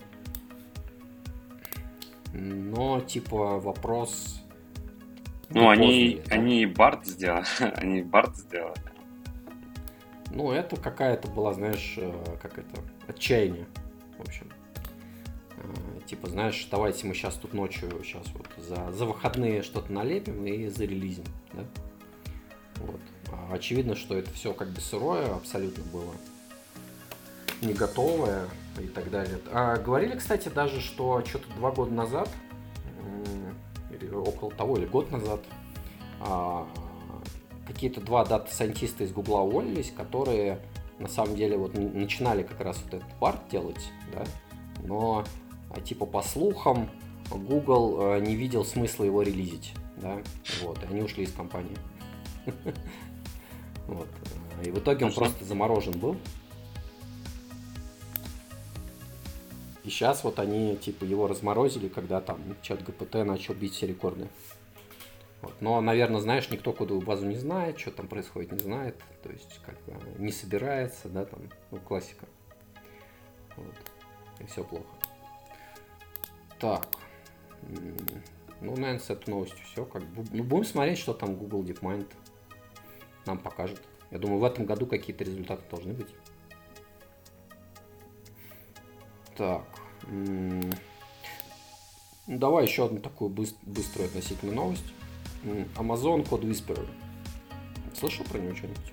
Но, 2.34 3.00
типа, 3.00 3.60
вопрос... 3.60 4.40
Ну, 5.50 5.68
они, 5.68 6.16
поздно 6.16 6.34
они 6.36 6.62
и 6.62 6.66
Барт 6.66 7.06
сделали. 7.06 7.46
они 7.76 8.02
Барт 8.02 8.36
сделали. 8.36 8.74
Ну, 10.30 10.50
это 10.50 10.76
какая-то 10.76 11.28
была, 11.28 11.52
знаешь, 11.52 11.94
э, 11.96 12.12
как 12.42 12.58
это, 12.58 12.80
отчаяние, 13.06 13.66
в 14.18 14.22
общем. 14.22 14.50
Э, 15.58 15.94
Типа, 16.06 16.28
знаешь, 16.28 16.66
давайте 16.70 17.06
мы 17.06 17.14
сейчас 17.14 17.34
тут 17.36 17.54
ночью, 17.54 17.88
сейчас 18.02 18.26
вот 18.34 18.48
за, 18.58 18.92
за 18.92 19.06
выходные 19.06 19.62
что-то 19.62 19.92
налепим 19.92 20.44
и 20.46 20.66
зарелизим, 20.68 21.24
да? 21.52 21.64
Вот. 22.76 23.00
А 23.32 23.54
очевидно, 23.54 23.96
что 23.96 24.16
это 24.16 24.30
все 24.32 24.52
как 24.52 24.68
бы 24.68 24.80
сырое 24.80 25.34
абсолютно 25.34 25.82
было, 25.84 26.12
не 27.62 27.72
готовое 27.72 28.48
и 28.78 28.86
так 28.86 29.10
далее. 29.10 29.38
А 29.52 29.76
говорили, 29.76 30.16
кстати, 30.16 30.48
даже, 30.48 30.80
что 30.80 31.24
что-то 31.24 31.48
два 31.56 31.70
года 31.70 31.92
назад, 31.92 32.28
или 33.90 34.10
около 34.10 34.50
того, 34.50 34.76
или 34.76 34.86
год 34.86 35.10
назад, 35.10 35.40
а, 36.20 36.66
какие-то 37.66 38.00
два 38.00 38.24
дата-сайентиста 38.24 39.04
из 39.04 39.12
Гугла 39.12 39.40
уволились, 39.40 39.90
которые 39.90 40.60
на 40.98 41.08
самом 41.08 41.36
деле 41.36 41.56
вот 41.56 41.74
начинали 41.74 42.42
как 42.42 42.60
раз 42.60 42.80
вот 42.84 42.94
этот 42.94 43.18
Bard 43.18 43.48
делать, 43.50 43.90
да, 44.12 44.24
но 44.82 45.24
а, 45.70 45.80
типа 45.80 46.06
по 46.06 46.22
слухам 46.22 46.88
Google 47.30 48.14
э, 48.14 48.20
не 48.20 48.36
видел 48.36 48.64
смысла 48.64 49.04
его 49.04 49.22
релизить, 49.22 49.74
да, 49.96 50.18
вот, 50.62 50.82
и 50.82 50.86
они 50.86 51.02
ушли 51.02 51.24
из 51.24 51.32
компании. 51.32 51.76
Вот. 53.86 54.08
э, 54.62 54.68
И 54.68 54.70
в 54.70 54.78
итоге 54.78 55.04
он 55.04 55.12
Хорошо. 55.12 55.32
просто 55.32 55.44
заморожен 55.44 55.92
был. 55.98 56.16
И 59.84 59.90
сейчас 59.90 60.24
вот 60.24 60.38
они 60.38 60.76
типа 60.76 61.04
его 61.04 61.26
разморозили, 61.26 61.88
когда 61.88 62.20
там 62.20 62.40
чат 62.62 62.82
ГПТ 62.82 63.16
начал 63.26 63.54
бить 63.54 63.74
все 63.74 63.86
рекорды. 63.86 64.28
Вот. 65.42 65.54
Но, 65.60 65.78
наверное, 65.82 66.22
знаешь, 66.22 66.48
никто 66.50 66.72
кодовую 66.72 67.04
базу 67.04 67.26
не 67.26 67.36
знает, 67.36 67.78
что 67.78 67.90
там 67.90 68.08
происходит, 68.08 68.52
не 68.52 68.60
знает. 68.60 68.96
То 69.22 69.30
есть, 69.30 69.60
как 69.64 69.78
бы 69.82 69.94
не 70.18 70.32
собирается, 70.32 71.10
да, 71.10 71.26
там, 71.26 71.40
ну, 71.70 71.78
классика. 71.80 72.26
Вот. 73.56 73.74
И 74.40 74.46
все 74.46 74.64
плохо. 74.64 74.86
Так. 76.58 76.88
Ну, 78.60 78.70
наверное, 78.70 78.98
с 78.98 79.10
этой 79.10 79.28
новостью 79.28 79.58
все. 79.66 79.84
Как 79.84 80.02
бы. 80.02 80.24
Ну, 80.32 80.44
будем 80.44 80.64
смотреть, 80.64 80.98
что 80.98 81.12
там 81.12 81.36
Google 81.36 81.62
DeepMind 81.62 82.10
нам 83.26 83.38
покажет. 83.38 83.82
Я 84.10 84.18
думаю, 84.18 84.38
в 84.38 84.44
этом 84.44 84.64
году 84.64 84.86
какие-то 84.86 85.24
результаты 85.24 85.62
должны 85.70 85.92
быть. 85.92 86.08
Так. 89.36 89.64
ну, 90.06 90.70
давай 92.26 92.66
еще 92.66 92.86
одну 92.86 93.00
такую 93.00 93.30
быс- 93.30 93.56
быструю 93.62 94.06
относительно 94.08 94.52
новость. 94.52 94.84
Amazon 95.76 96.26
Code 96.26 96.42
Whisperer. 96.42 96.88
Слышал 97.94 98.24
про 98.24 98.38
него 98.38 98.54
что-нибудь? 98.54 98.92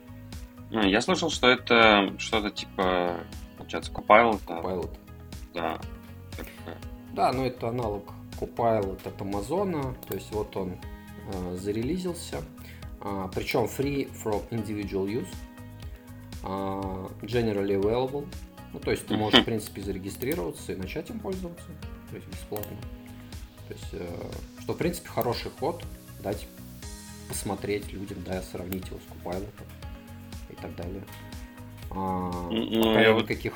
Я 0.71 1.01
слышал, 1.01 1.29
что 1.29 1.47
это 1.49 2.13
что-то 2.17 2.49
типа, 2.51 3.17
получается, 3.57 3.91
Copilot. 3.91 4.39
да, 4.47 4.59
Pilot. 4.61 4.97
Да. 5.53 5.79
Да, 7.13 7.33
но 7.33 7.45
это 7.45 7.69
аналог 7.69 8.05
Copilot 8.39 9.07
от 9.07 9.21
Амазона. 9.21 9.95
То 10.07 10.15
есть 10.15 10.31
вот 10.31 10.55
он 10.55 10.77
э, 11.33 11.55
зарелизился. 11.57 12.41
А, 13.01 13.27
причем 13.33 13.65
free 13.65 14.09
from 14.23 14.47
individual 14.49 15.07
use. 15.07 15.27
uh, 16.43 17.11
generally 17.23 17.75
available. 17.75 18.25
Ну, 18.73 18.79
то 18.79 18.91
есть 18.91 19.05
ты 19.05 19.17
можешь, 19.17 19.41
в 19.41 19.45
принципе, 19.45 19.81
зарегистрироваться 19.81 20.71
и 20.73 20.75
начать 20.75 21.09
им 21.09 21.19
пользоваться, 21.19 21.65
то 22.09 22.15
есть 22.15 22.27
бесплатно. 22.27 22.77
То 23.67 23.73
есть, 23.73 23.87
э, 23.93 24.31
что, 24.61 24.73
в 24.73 24.77
принципе, 24.77 25.09
хороший 25.09 25.51
ход, 25.59 25.83
дать 26.23 26.47
посмотреть 27.27 27.91
людям, 27.91 28.17
да, 28.25 28.41
сравнить 28.41 28.87
его 28.87 28.97
с 28.99 29.25
Copilot 29.25 29.47
и 30.49 30.55
так 30.55 30.75
далее. 30.75 31.03
А, 31.89 32.49
Ну, 32.49 32.83
пока 32.83 33.01
я 33.01 33.07
я 33.07 33.13
вот 33.13 33.23
никаких... 33.23 33.53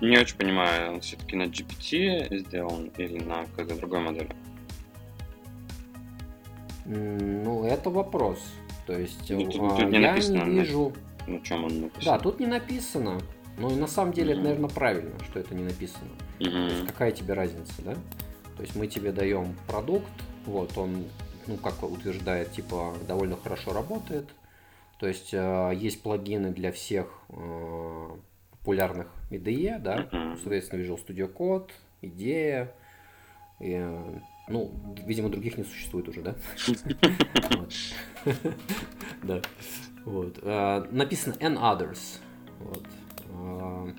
не 0.00 0.16
очень 0.18 0.36
понимаю, 0.36 0.92
он 0.94 1.00
все-таки 1.00 1.36
на 1.36 1.44
GPT 1.44 2.38
сделан 2.38 2.90
или 2.96 3.18
на 3.22 3.44
какой-то 3.46 3.76
другой 3.76 4.00
модели? 4.00 4.30
Ну, 6.86 7.64
это 7.64 7.90
вопрос. 7.90 8.38
То 8.86 8.98
есть, 8.98 9.28
Ну, 9.30 9.44
тут- 9.50 9.60
а, 9.72 9.76
тут 9.76 9.90
не 9.90 10.00
я 10.00 10.10
написано, 10.12 10.44
не 10.44 10.60
вижу... 10.60 10.92
На 11.26 11.40
чем 11.40 11.64
он 11.64 11.80
написан? 11.82 12.04
Да, 12.04 12.18
тут 12.18 12.40
не 12.40 12.46
написано. 12.46 13.20
Но 13.58 13.70
и 13.70 13.74
на 13.74 13.86
самом 13.86 14.12
деле 14.12 14.32
это, 14.32 14.42
наверное, 14.42 14.70
правильно, 14.70 15.12
что 15.24 15.40
это 15.40 15.54
не 15.54 15.64
написано. 15.64 16.10
То 16.38 16.44
есть 16.50 16.86
какая 16.86 17.12
тебе 17.12 17.34
разница, 17.34 17.82
да? 17.82 17.94
То 18.56 18.62
есть 18.62 18.74
мы 18.76 18.86
тебе 18.86 19.12
даем 19.12 19.54
продукт, 19.66 20.10
вот 20.46 20.76
он, 20.76 21.04
ну 21.46 21.56
как 21.56 21.82
утверждает, 21.82 22.52
типа 22.52 22.94
довольно 23.06 23.36
хорошо 23.36 23.72
работает. 23.72 24.28
То 24.98 25.06
есть 25.06 25.32
э, 25.32 25.72
есть 25.76 26.02
плагины 26.02 26.50
для 26.50 26.72
всех 26.72 27.06
э, 27.28 28.08
популярных 28.50 29.06
IDE, 29.30 29.78
да, 29.78 30.08
соответственно 30.42 30.80
Visual 30.82 30.98
Studio 31.06 31.32
Code, 31.32 31.70
идея, 32.02 32.72
и, 33.60 33.74
э, 33.74 34.20
ну, 34.48 34.72
видимо, 35.06 35.28
других 35.28 35.56
не 35.56 35.64
существует 35.64 36.08
уже, 36.08 36.22
да? 36.22 36.34
Да. 39.22 39.40
Вот. 40.04 40.38
Э, 40.42 40.84
Написано 40.90 41.34
and 41.34 41.58
others. 41.58 42.18
Вот. 42.58 42.84
Э, 43.30 43.92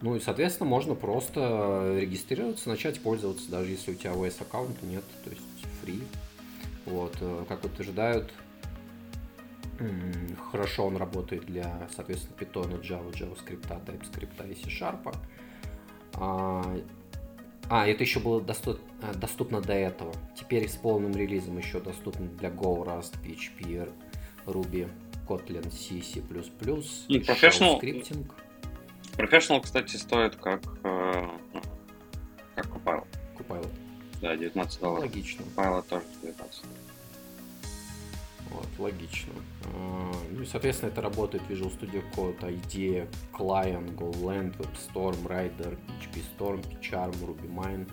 Ну 0.00 0.16
и, 0.16 0.20
соответственно, 0.20 0.68
можно 0.68 0.94
просто 0.94 1.96
регистрироваться, 1.98 2.68
начать 2.68 3.00
пользоваться, 3.00 3.50
даже 3.50 3.70
если 3.70 3.92
у 3.92 3.94
тебя 3.94 4.12
OS 4.12 4.42
аккаунта 4.42 4.84
нет, 4.84 5.04
то 5.24 5.30
есть 5.30 5.42
free. 5.82 6.02
Вот, 6.84 7.16
э, 7.20 7.44
как 7.48 7.64
утверждают, 7.64 8.30
хорошо 10.50 10.86
он 10.86 10.96
работает 10.96 11.46
для, 11.46 11.88
соответственно, 11.94 12.36
Python, 12.38 12.80
Java, 12.82 13.12
JavaScript, 13.12 13.66
TypeScript 13.86 14.52
и 14.52 14.54
C-Sharp. 14.54 15.16
А, 16.14 16.76
а, 17.68 17.86
это 17.86 18.04
еще 18.04 18.20
было 18.20 18.40
доступ- 18.40 18.80
э, 19.02 19.14
доступно 19.14 19.60
до 19.60 19.72
этого. 19.72 20.12
Теперь 20.38 20.68
с 20.68 20.76
полным 20.76 21.12
релизом 21.12 21.58
еще 21.58 21.80
доступно 21.80 22.26
для 22.26 22.50
Go, 22.50 22.84
Rust, 22.84 23.14
PHP, 23.24 23.90
Ruby, 24.46 24.88
Kotlin, 25.26 25.70
C, 25.70 26.00
C++, 26.02 26.22
Ну, 26.28 27.16
Professional- 27.20 27.80
Scripting. 27.80 28.26
Professional, 29.16 29.60
кстати, 29.62 29.96
стоит 29.96 30.36
как, 30.36 30.62
э, 30.82 31.28
ну, 31.52 31.60
как 32.54 32.66
Copilot. 32.66 33.06
Copilot. 33.38 33.70
Да, 34.20 34.36
19 34.36 34.80
Ну, 34.80 34.86
долларов. 34.88 35.04
логично. 35.04 35.44
Copilot 35.56 35.82
тоже 35.88 36.04
19. 36.22 36.64
Вот, 38.50 38.66
логично. 38.78 39.32
А, 39.64 40.12
Ну 40.30 40.42
и, 40.42 40.46
соответственно, 40.46 40.90
это 40.90 41.00
работает 41.00 41.42
Visual 41.48 41.70
Studio 41.78 42.02
Code, 42.14 42.40
IDEA, 42.40 43.08
Client, 43.32 43.94
GoLand, 43.96 44.56
WebStorm, 44.58 45.16
Rider, 45.26 45.76
PHP 45.86 46.22
Storm, 46.36 46.60
PCharm, 46.62 47.12
RubyMine, 47.24 47.88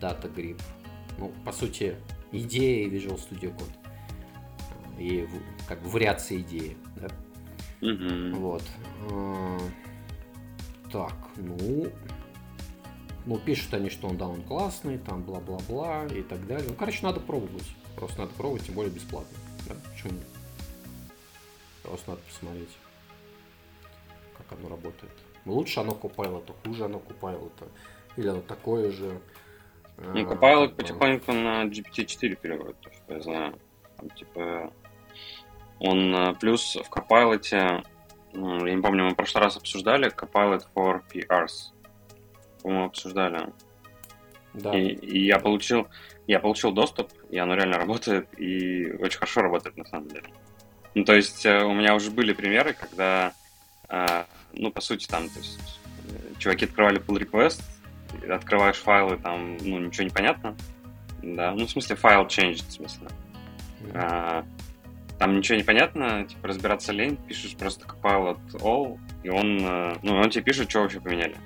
DataGrip. 0.00 0.60
Ну, 1.18 1.32
по 1.44 1.52
сути, 1.52 1.96
идея 2.32 2.86
и 2.86 2.90
Visual 2.90 3.16
Studio 3.18 3.54
Code. 3.56 3.89
И 5.00 5.26
как 5.66 5.80
бы 5.82 5.88
вариации 5.88 6.42
идеи, 6.42 6.76
да? 6.96 7.08
Мгм. 7.80 8.34
Вот. 8.34 8.62
А, 9.10 9.58
Так, 10.92 11.14
ну... 11.36 11.90
Ну, 13.26 13.38
пишут 13.38 13.74
они, 13.74 13.90
что 13.90 14.08
он, 14.08 14.16
да, 14.16 14.26
он 14.26 14.42
классный, 14.42 14.98
там, 14.98 15.22
бла-бла-бла 15.22 16.06
и 16.06 16.22
так 16.22 16.46
далее. 16.46 16.66
Ну, 16.68 16.74
короче, 16.74 17.04
надо 17.04 17.20
пробовать. 17.20 17.68
Просто 17.94 18.20
надо 18.20 18.32
пробовать, 18.34 18.64
тем 18.64 18.74
более 18.74 18.90
бесплатно. 18.90 19.36
Да? 19.68 19.74
Почему 19.92 20.14
нет? 20.14 20.26
Просто 21.82 22.10
надо 22.10 22.22
посмотреть, 22.22 22.70
как 24.36 24.58
оно 24.58 24.68
работает. 24.70 25.12
Ну, 25.44 25.52
Лучше 25.52 25.80
оно 25.80 25.92
Copilot, 25.92 26.50
хуже 26.64 26.84
оно 26.86 26.98
Copilot. 26.98 27.68
Или 28.16 28.28
оно 28.28 28.40
такое 28.40 28.90
же. 28.90 29.20
Ну, 29.98 30.22
Copilot 30.22 30.68
как 30.68 30.70
бы, 30.70 30.76
потихоньку 30.76 31.32
на 31.32 31.64
GPT-4 31.66 32.36
переводит, 32.36 32.80
то, 32.80 32.90
что 32.90 33.14
я 33.14 33.20
знаю. 33.20 33.58
Там, 33.96 34.10
типа, 34.10 34.72
он 35.80 36.14
э, 36.14 36.34
плюс 36.34 36.76
в 36.76 36.90
Copilot, 36.90 37.82
м, 38.34 38.66
я 38.66 38.74
не 38.74 38.82
помню, 38.82 39.04
мы 39.04 39.10
в 39.10 39.16
прошлый 39.16 39.44
раз 39.44 39.56
обсуждали 39.56 40.14
Copilot 40.14 40.64
for 40.74 41.02
PRs. 41.12 41.72
По-моему, 42.62 42.84
обсуждали. 42.84 43.52
Да. 44.52 44.78
И, 44.78 44.88
и 44.88 45.26
я 45.26 45.38
получил, 45.38 45.88
я 46.26 46.38
получил 46.38 46.72
доступ, 46.72 47.10
и 47.30 47.38
оно 47.38 47.54
реально 47.54 47.78
работает, 47.78 48.28
и 48.38 48.92
очень 49.00 49.18
хорошо 49.18 49.40
работает 49.40 49.76
на 49.76 49.84
самом 49.84 50.08
деле. 50.08 50.28
Ну, 50.94 51.04
то 51.04 51.14
есть 51.14 51.46
э, 51.46 51.64
у 51.64 51.72
меня 51.72 51.94
уже 51.94 52.10
были 52.10 52.32
примеры, 52.32 52.74
когда, 52.74 53.32
э, 53.88 54.24
ну, 54.52 54.70
по 54.70 54.80
сути, 54.80 55.06
там, 55.06 55.28
то 55.28 55.38
есть, 55.38 55.80
э, 56.10 56.38
чуваки 56.38 56.66
открывали 56.66 57.00
pull 57.00 57.18
request, 57.18 57.62
открываешь 58.28 58.76
файлы, 58.76 59.16
там, 59.16 59.56
ну, 59.58 59.78
ничего 59.78 60.04
не 60.04 60.10
понятно, 60.10 60.56
да, 61.22 61.52
ну, 61.52 61.66
в 61.66 61.70
смысле, 61.70 61.96
файл 61.96 62.26
changed, 62.26 62.66
в 62.68 62.72
смысле. 62.72 63.08
А, 63.94 64.44
там 65.20 65.36
ничего 65.36 65.58
не 65.58 65.64
понятно, 65.64 66.24
типа, 66.24 66.48
разбираться 66.48 66.92
лень, 66.92 67.18
пишешь 67.28 67.54
просто 67.54 67.84
compile 67.84 68.38
at 68.38 68.60
all, 68.62 68.98
и 69.22 69.28
он, 69.28 69.58
э, 69.60 69.98
ну, 70.02 70.14
он 70.14 70.30
тебе 70.30 70.44
пишет, 70.44 70.70
что 70.70 70.80
вообще 70.80 70.98
поменяли. 70.98 71.36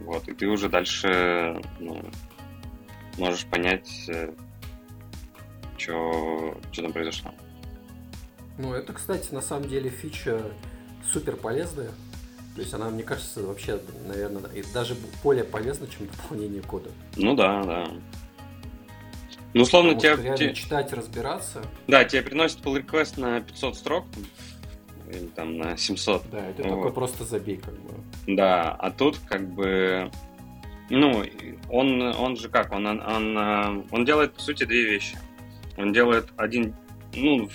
Вот, 0.00 0.26
и 0.26 0.34
ты 0.34 0.48
уже 0.48 0.68
дальше, 0.68 1.62
ну, 1.78 2.04
можешь 3.16 3.46
понять, 3.46 4.10
что 5.76 6.60
там 6.74 6.92
произошло. 6.92 7.32
Ну, 8.58 8.74
это, 8.74 8.92
кстати, 8.92 9.32
на 9.32 9.40
самом 9.40 9.68
деле 9.68 9.88
фича 9.88 10.42
супер 11.12 11.36
полезная. 11.36 11.90
То 12.56 12.60
есть 12.60 12.74
она, 12.74 12.90
мне 12.90 13.04
кажется, 13.04 13.40
вообще, 13.42 13.80
наверное, 14.08 14.50
и 14.50 14.64
даже 14.74 14.96
более 15.22 15.44
полезна, 15.44 15.86
чем 15.86 16.08
дополнение 16.08 16.62
кода. 16.62 16.90
Ну 17.14 17.36
да, 17.36 17.62
да. 17.62 17.88
Ну, 19.54 19.62
условно, 19.62 19.94
Потому 19.94 20.16
реально 20.22 20.36
тебе- 20.36 20.54
читать, 20.54 20.92
разбираться, 20.92 21.62
да, 21.86 22.04
тебе 22.04 22.22
приносит 22.22 22.60
pull 22.60 22.84
request 22.84 23.20
на 23.20 23.40
500 23.40 23.76
строк, 23.76 24.04
или 25.08 25.26
там 25.28 25.56
на 25.58 25.76
700, 25.76 26.24
да, 26.30 26.44
это 26.48 26.62
Вот. 26.64 26.76
такой 26.76 26.92
просто 26.92 27.24
забей, 27.24 27.58
как 27.58 27.74
бы. 27.74 27.94
Да, 28.26 28.72
а 28.72 28.90
тут 28.90 29.18
как 29.28 29.48
бы, 29.48 30.10
ну, 30.90 31.24
он, 31.70 32.02
он 32.02 32.36
же 32.36 32.48
как, 32.48 32.72
он, 32.72 32.84
он, 32.86 33.00
он, 33.00 33.84
он 33.92 34.04
делает, 34.04 34.34
по 34.34 34.40
сути, 34.40 34.64
две 34.64 34.84
вещи. 34.84 35.16
Он 35.76 35.92
делает 35.92 36.28
один, 36.36 36.74
ну, 37.14 37.48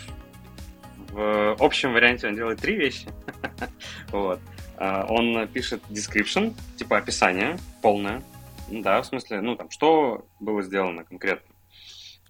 в, 1.11 1.55
в 1.57 1.61
общем 1.63 1.91
варианте 1.93 2.27
он 2.27 2.35
делает 2.35 2.59
три 2.61 2.75
вещи. 2.75 3.07
Вот. 4.11 4.39
А, 4.77 5.05
Он 5.09 5.47
пишет 5.49 5.81
description, 5.89 6.53
типа 6.77 6.97
описание 6.97 7.57
полное, 7.81 8.23
да, 8.69 9.01
в 9.01 9.05
смысле, 9.05 9.41
ну, 9.41 9.55
там, 9.55 9.69
что 9.69 10.25
было 10.39 10.63
сделано 10.63 11.03
конкретно. 11.03 11.48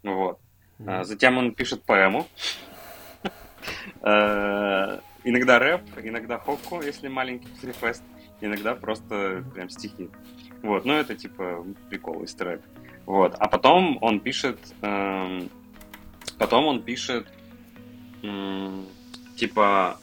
Вот. 0.03 0.39
А, 0.85 1.03
Затем 1.03 1.37
он 1.37 1.53
пишет 1.53 1.83
поэму. 1.83 2.27
Э, 4.01 4.99
Иногда 5.25 5.59
рэп, 5.59 5.81
иногда 6.01 6.37
хокку, 6.37 6.81
если 6.81 7.09
маленький 7.09 7.49
реквест, 7.61 8.01
иногда 8.39 8.73
просто 8.73 9.43
прям 9.53 9.69
стихи. 9.69 10.09
Вот, 10.63 10.85
ну 10.85 10.93
это 10.93 11.13
типа 11.13 11.65
прикол, 11.89 12.23
из 12.23 12.33
трек. 12.33 12.61
Вот, 13.05 13.35
а 13.37 13.47
потом 13.49 13.97
он 14.01 14.21
пишет, 14.21 14.57
эм, 14.81 15.49
потом 16.37 16.67
он 16.67 16.81
пишет, 16.83 17.27
типа, 19.35 19.99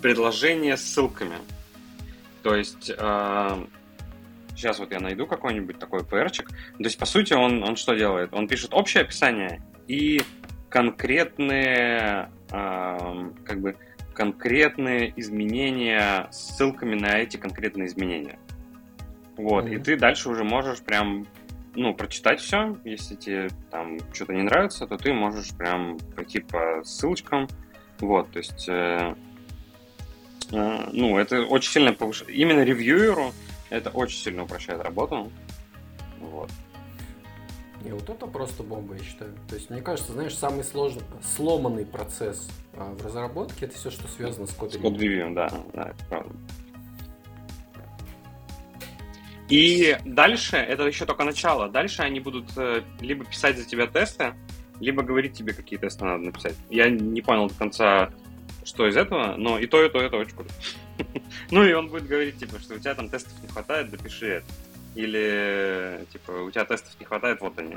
предложение 0.00 0.76
с 0.76 0.82
ссылками. 0.82 1.36
То 2.42 2.56
есть, 2.56 2.90
сейчас 4.62 4.78
вот 4.78 4.92
я 4.92 5.00
найду 5.00 5.26
какой-нибудь 5.26 5.78
такой 5.78 6.04
ПРчик. 6.04 6.48
То 6.48 6.84
есть, 6.84 6.98
по 6.98 7.04
сути, 7.04 7.34
он, 7.34 7.62
он 7.64 7.76
что 7.76 7.94
делает? 7.94 8.32
Он 8.32 8.46
пишет 8.46 8.72
общее 8.72 9.02
описание 9.02 9.60
и 9.88 10.22
конкретные, 10.68 12.30
эм, 12.50 13.34
как 13.44 13.60
бы, 13.60 13.76
конкретные 14.14 15.12
изменения 15.16 16.28
с 16.30 16.56
ссылками 16.56 16.94
на 16.94 17.18
эти 17.18 17.36
конкретные 17.36 17.88
изменения. 17.88 18.38
Вот, 19.36 19.66
и 19.66 19.76
Мгм. 19.76 19.82
ты 19.82 19.96
дальше 19.96 20.28
уже 20.28 20.44
можешь 20.44 20.80
прям, 20.80 21.26
ну, 21.74 21.94
прочитать 21.94 22.40
все. 22.40 22.78
Если 22.84 23.16
тебе 23.16 23.48
там 23.70 23.98
что-то 24.12 24.32
не 24.34 24.42
нравится, 24.42 24.86
то 24.86 24.96
ты 24.96 25.12
можешь 25.12 25.50
прям 25.56 25.98
пойти 26.14 26.40
по 26.40 26.82
ссылочкам. 26.84 27.48
Вот, 27.98 28.30
то 28.30 28.38
есть, 28.38 28.68
э, 28.68 29.14
э, 30.52 30.88
ну, 30.92 31.18
это 31.18 31.42
очень 31.42 31.72
сильно 31.72 31.92
повышает. 31.92 32.30
Именно 32.30 32.62
ревьюеру 32.62 33.32
это 33.72 33.90
очень 33.90 34.18
сильно 34.18 34.44
упрощает 34.44 34.82
работу. 34.82 35.32
Вот. 36.20 36.50
Не, 37.82 37.92
вот 37.92 38.08
это 38.08 38.26
просто 38.26 38.62
бомба, 38.62 38.94
я 38.94 39.02
считаю. 39.02 39.34
То 39.48 39.56
есть, 39.56 39.70
мне 39.70 39.80
кажется, 39.80 40.12
знаешь, 40.12 40.36
самый 40.36 40.62
сложный, 40.62 41.02
сломанный 41.22 41.84
процесс 41.84 42.48
а, 42.74 42.94
в 42.94 43.04
разработке 43.04 43.66
это 43.66 43.74
все, 43.74 43.90
что 43.90 44.06
связано 44.06 44.46
с 44.46 44.52
код 44.52 44.72
С 44.72 44.76
код-ревью, 44.76 45.34
да, 45.34 45.50
да, 45.72 45.90
это 45.90 46.04
правда. 46.08 46.34
И 49.48 49.96
дальше, 50.04 50.56
это 50.56 50.84
еще 50.84 51.04
только 51.06 51.24
начало, 51.24 51.68
дальше 51.68 52.02
они 52.02 52.20
будут 52.20 52.56
э, 52.56 52.82
либо 53.00 53.24
писать 53.24 53.58
за 53.58 53.64
тебя 53.64 53.86
тесты, 53.86 54.34
либо 54.80 55.02
говорить 55.02 55.34
тебе, 55.34 55.52
какие 55.52 55.78
тесты 55.78 56.04
надо 56.04 56.24
написать. 56.24 56.54
Я 56.70 56.88
не 56.88 57.20
понял 57.20 57.48
до 57.48 57.54
конца, 57.54 58.10
что 58.64 58.86
из 58.86 58.96
этого, 58.96 59.34
но 59.36 59.58
и 59.58 59.66
то, 59.66 59.84
и 59.84 59.90
то, 59.90 60.00
это 60.00 60.16
очень 60.16 60.36
круто. 60.36 60.54
Ну 61.52 61.62
и 61.64 61.74
он 61.74 61.90
будет 61.90 62.06
говорить, 62.06 62.38
типа, 62.38 62.58
что 62.58 62.74
у 62.74 62.78
тебя 62.78 62.94
там 62.94 63.10
тестов 63.10 63.34
не 63.42 63.48
хватает, 63.48 63.90
допиши 63.90 64.26
это. 64.26 64.46
Или, 64.94 66.06
типа, 66.10 66.30
у 66.30 66.50
тебя 66.50 66.64
тестов 66.64 66.98
не 66.98 67.04
хватает, 67.04 67.42
вот 67.42 67.58
они. 67.58 67.76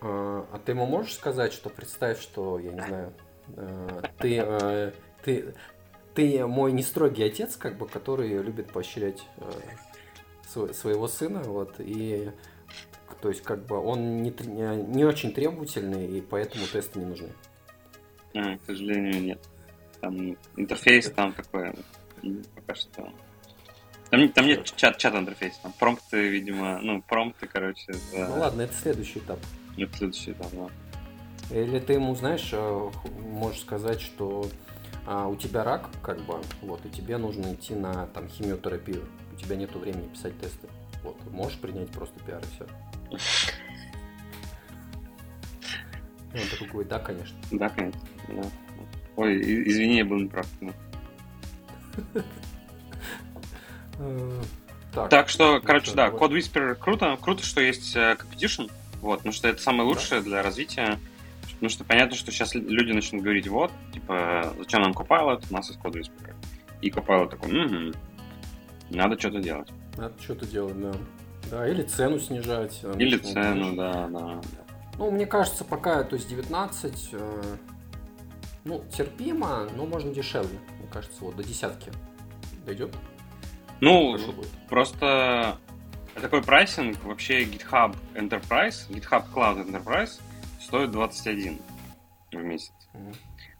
А, 0.00 0.46
а 0.52 0.58
ты 0.64 0.70
ему 0.70 0.86
можешь 0.86 1.14
сказать, 1.14 1.52
что 1.52 1.68
представь, 1.68 2.20
что, 2.20 2.60
я 2.60 2.70
не 2.70 2.80
знаю, 2.80 3.12
э, 3.56 4.02
ты, 4.18 4.38
э, 4.38 4.92
ты, 5.24 5.54
ты 6.14 6.46
мой 6.46 6.70
не 6.70 6.84
строгий 6.84 7.24
отец, 7.24 7.56
как 7.56 7.76
бы, 7.76 7.88
который 7.88 8.28
любит 8.40 8.70
поощрять 8.70 9.26
э, 9.38 10.72
своего 10.72 11.08
сына, 11.08 11.42
вот, 11.42 11.74
и 11.80 12.30
то 13.20 13.30
есть, 13.30 13.42
как 13.42 13.66
бы, 13.66 13.80
он 13.80 14.22
не, 14.22 14.30
не 14.30 15.04
очень 15.04 15.32
требовательный, 15.32 16.06
и 16.06 16.20
поэтому 16.20 16.66
тесты 16.66 17.00
не 17.00 17.06
нужны. 17.06 17.32
А, 18.34 18.56
к 18.58 18.60
сожалению, 18.66 19.20
нет. 19.20 19.40
Там 20.00 20.36
интерфейс 20.56 21.10
там 21.10 21.32
такой, 21.32 21.72
пока 22.54 22.74
что 22.74 23.12
там, 24.10 24.28
там 24.28 24.46
нет 24.46 24.64
чат, 24.76 24.98
чат 24.98 25.14
интерфейса, 25.14 25.58
там 25.62 25.72
промпты, 25.78 26.28
видимо, 26.28 26.78
ну, 26.80 27.02
промпты, 27.02 27.48
короче. 27.48 27.92
За... 27.92 28.28
Ну 28.28 28.40
ладно, 28.40 28.62
это 28.62 28.74
следующий 28.74 29.18
этап. 29.18 29.38
Это 29.76 29.96
следующий 29.96 30.32
этап, 30.32 30.50
да. 30.52 30.68
Или 31.56 31.78
ты 31.80 31.94
ему, 31.94 32.14
знаешь, 32.14 32.48
э, 32.52 32.90
можешь 33.20 33.60
сказать, 33.60 34.00
что 34.00 34.48
а, 35.06 35.28
у 35.28 35.36
тебя 35.36 35.62
рак, 35.62 35.90
как 36.02 36.20
бы, 36.22 36.40
вот, 36.62 36.84
и 36.84 36.90
тебе 36.90 37.16
нужно 37.16 37.54
идти 37.54 37.74
на 37.74 38.06
там 38.08 38.28
химиотерапию. 38.28 39.04
У 39.32 39.36
тебя 39.36 39.54
нет 39.56 39.74
времени 39.74 40.08
писать 40.08 40.38
тесты. 40.40 40.68
Вот, 41.02 41.16
можешь 41.30 41.58
принять 41.58 41.90
просто 41.90 42.18
пиар 42.20 42.42
и 42.42 42.46
все. 42.54 42.66
И 46.34 46.38
он 46.38 46.48
такой 46.50 46.68
говорит, 46.68 46.88
да, 46.88 46.98
конечно. 46.98 47.38
Да, 47.52 47.68
конечно. 47.68 48.00
Да. 48.28 48.42
Ой, 49.16 49.40
извини, 49.68 49.96
я 49.96 50.04
был 50.04 50.18
неправ. 50.18 50.46
Э, 53.98 54.42
так, 54.92 55.08
так 55.08 55.28
что, 55.30 55.60
короче, 55.60 55.92
да, 55.92 56.08
Code 56.08 56.32
Whisperer 56.32 56.74
круто. 56.74 57.16
Круто, 57.20 57.42
что 57.42 57.62
есть 57.62 57.96
э, 57.96 58.16
competition. 58.18 58.70
Вот, 59.00 59.18
потому 59.18 59.32
что 59.32 59.48
это 59.48 59.62
самое 59.62 59.88
лучшее 59.88 60.20
для 60.20 60.42
развития. 60.42 60.98
Потому 61.54 61.70
что 61.70 61.84
понятно, 61.84 62.14
что 62.16 62.30
сейчас 62.30 62.54
люди 62.54 62.92
начнут 62.92 63.22
говорить, 63.22 63.48
вот, 63.48 63.72
типа, 63.94 64.52
зачем 64.58 64.82
нам 64.82 64.92
Copilot, 64.92 65.44
у 65.50 65.54
нас 65.54 65.68
есть 65.68 65.80
Code 65.80 65.94
Whisperer. 65.94 66.34
И 66.82 66.90
Copilot 66.90 67.30
такой, 67.30 67.64
угу, 67.64 67.96
надо 68.90 69.18
что-то 69.18 69.40
делать. 69.40 69.68
Надо 69.96 70.14
что-то 70.22 70.46
делать, 70.46 70.78
да. 70.78 70.92
Да, 71.50 71.68
или 71.68 71.82
цену 71.82 72.18
снижать. 72.18 72.82
Или 72.98 73.16
цену, 73.16 73.74
да, 73.74 74.08
да. 74.08 74.40
Ну, 74.98 75.10
мне 75.10 75.26
кажется, 75.26 75.64
пока, 75.64 76.02
то 76.04 76.16
есть 76.16 76.28
19, 76.28 77.08
э, 77.12 77.42
ну, 78.66 78.84
терпимо, 78.92 79.68
но 79.76 79.86
можно 79.86 80.12
дешевле. 80.12 80.58
Мне 80.78 80.88
кажется, 80.92 81.24
вот 81.24 81.36
до 81.36 81.44
десятки 81.44 81.92
дойдет. 82.64 82.94
Ну, 83.80 84.18
просто 84.68 85.58
такой 86.14 86.42
прайсинг, 86.42 87.02
вообще 87.04 87.44
GitHub 87.44 87.94
Enterprise, 88.14 88.88
GitHub 88.88 89.24
Cloud 89.32 89.66
Enterprise 89.66 90.20
стоит 90.60 90.90
21 90.90 91.58
в 92.32 92.36
месяц. 92.36 92.72
Mm-hmm. 92.92 93.14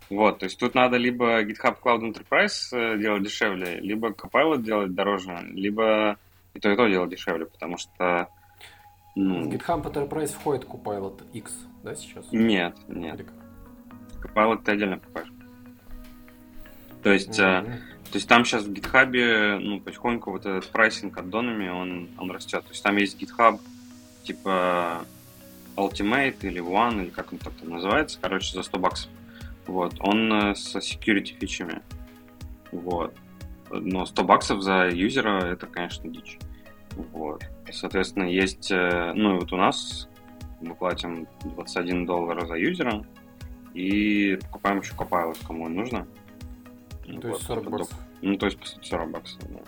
Вот, 0.09 0.39
то 0.39 0.45
есть 0.45 0.59
тут 0.59 0.75
надо 0.75 0.97
либо 0.97 1.43
GitHub 1.43 1.77
Cloud 1.83 2.01
Enterprise 2.01 2.73
э, 2.73 2.99
делать 2.99 3.23
дешевле, 3.23 3.81
либо 3.81 4.11
Copilot 4.11 4.63
делать 4.63 4.95
дороже, 4.95 5.37
либо 5.53 6.17
и 6.55 6.61
то, 6.61 6.71
и 6.71 6.77
то 6.77 6.87
делать 6.87 7.11
дешевле, 7.11 7.47
потому 7.47 7.77
что... 7.77 8.29
Ну... 9.15 9.49
В 9.49 9.53
GitHub 9.53 9.83
Enterprise 9.83 10.33
входит 10.33 10.65
Copilot 10.65 11.31
X, 11.33 11.53
да, 11.83 11.95
сейчас? 11.95 12.27
Нет, 12.33 12.77
нет. 12.89 13.27
Copilot 14.23 14.63
ты 14.65 14.73
отдельно 14.73 14.99
покажешь. 14.99 15.33
То 17.03 17.13
есть... 17.13 17.39
Mm-hmm. 17.39 17.81
То 18.07 18.19
есть 18.19 18.29
там 18.29 18.45
сейчас 18.45 18.63
в 18.63 18.73
GitHub, 18.73 19.59
ну, 19.59 19.81
потихоньку 19.81 20.31
вот 20.31 20.47
этот 20.47 20.71
прайсинг 20.71 21.19
аддонами, 21.19 21.69
он, 21.69 22.09
он 22.19 22.31
растет. 22.31 22.63
То 22.63 22.71
есть 22.71 22.83
там 22.83 22.97
есть 22.97 23.21
GitHub, 23.21 23.61
типа 24.23 25.05
Ultimate 25.77 26.37
или 26.43 26.63
One, 26.63 27.03
или 27.03 27.11
как 27.11 27.33
он 27.33 27.39
так 27.39 27.53
там 27.55 27.71
называется, 27.71 28.19
короче, 28.21 28.53
за 28.53 28.63
100 28.63 28.79
баксов. 28.79 29.11
Вот, 29.67 29.95
он 30.01 30.33
э, 30.33 30.55
с 30.55 30.77
security 30.77 31.37
фичами. 31.39 31.83
Вот. 32.71 33.15
Но 33.71 34.07
100 34.07 34.25
баксов 34.25 34.63
за 34.63 34.89
юзера 34.89 35.45
это, 35.45 35.67
конечно, 35.67 36.09
дичь. 36.09 36.39
Вот. 37.13 37.45
Соответственно, 37.71 38.25
есть, 38.25 38.71
э, 38.71 39.13
ну 39.15 39.37
и 39.37 39.41
вот 39.41 39.53
у 39.53 39.57
нас 39.57 40.09
мы 40.61 40.75
платим 40.75 41.27
21 41.45 42.07
доллар 42.07 42.47
за 42.47 42.55
юзера 42.55 43.05
и 43.77 44.37
покупаем 44.37 44.81
еще 44.81 44.95
Copilot, 44.95 45.37
кому 45.47 45.69
нужно. 45.69 46.07
Ну, 47.05 47.21
то 47.21 47.29
есть 47.29 47.43
40 47.43 47.71
баксов. 47.71 47.99
Ну, 48.23 48.39
то 48.39 48.47
есть, 48.47 48.59
по 48.59 48.67
сути, 48.67 48.89
40 48.89 49.11
баксов, 49.11 49.41
да. 49.51 49.61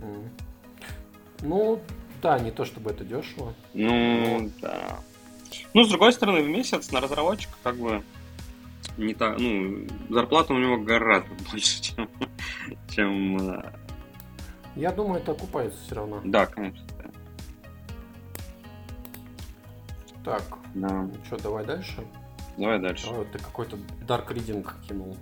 Mm. 0.00 0.28
Ну, 1.42 1.80
да, 2.20 2.38
не 2.40 2.50
то 2.50 2.64
чтобы 2.64 2.90
это 2.90 3.04
дешево. 3.04 3.54
Ну, 3.74 4.40
но... 4.40 4.50
да. 4.60 4.98
Ну, 5.72 5.84
с 5.84 5.88
другой 5.88 6.12
стороны, 6.12 6.42
в 6.42 6.48
месяц 6.48 6.90
на 6.90 7.00
разработчика 7.00 7.54
как 7.62 7.76
бы 7.76 8.02
не 8.96 9.14
так, 9.14 9.38
ну, 9.38 9.86
зарплата 10.10 10.52
у 10.52 10.58
него 10.58 10.76
гораздо 10.78 11.30
больше, 11.50 11.80
чем, 11.80 12.10
чем... 12.88 13.50
Э, 13.50 13.72
Я 14.74 14.90
думаю, 14.90 15.20
это 15.20 15.30
окупается 15.30 15.78
все 15.84 15.94
равно. 15.94 16.20
Да, 16.24 16.46
конечно, 16.46 16.84
да. 16.98 17.10
Так, 20.24 20.42
да. 20.74 21.02
ну 21.02 21.14
что, 21.24 21.36
давай 21.40 21.64
дальше? 21.64 22.04
Давай 22.56 22.78
дальше. 22.78 23.06
Давай, 23.06 23.26
ты 23.26 23.38
какой-то 23.38 23.76
Dark 24.06 24.28
Reading 24.28 24.66
кинул 24.86 25.16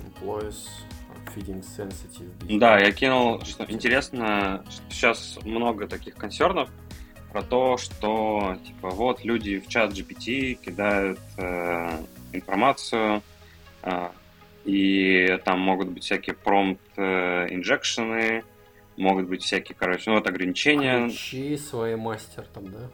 employees 0.00 0.68
feeding 1.34 1.62
sensitive 1.62 2.58
Да, 2.58 2.78
я 2.78 2.92
кинул, 2.92 3.40
что 3.44 3.64
интересно, 3.68 4.64
что 4.70 4.82
сейчас 4.90 5.38
много 5.44 5.86
таких 5.88 6.14
консернов 6.14 6.70
про 7.32 7.42
то, 7.42 7.76
что 7.76 8.56
типа 8.64 8.90
вот 8.90 9.24
люди 9.24 9.58
в 9.58 9.68
чат 9.68 9.92
GPT 9.92 10.54
кидают 10.54 11.18
э, 11.36 11.98
информацию, 12.32 13.22
э, 13.82 14.08
и 14.64 15.38
там 15.44 15.60
могут 15.60 15.88
быть 15.88 16.04
всякие 16.04 16.34
промпт 16.34 16.80
э, 16.96 17.46
инжекшены, 17.50 18.42
могут 18.96 19.28
быть 19.28 19.42
всякие, 19.42 19.76
короче, 19.78 20.04
ну 20.06 20.16
вот 20.16 20.26
ограничения. 20.26 21.08
Ключи 21.08 21.56
свои 21.56 21.94
мастер 21.94 22.46
там, 22.52 22.70
да? 22.70 22.90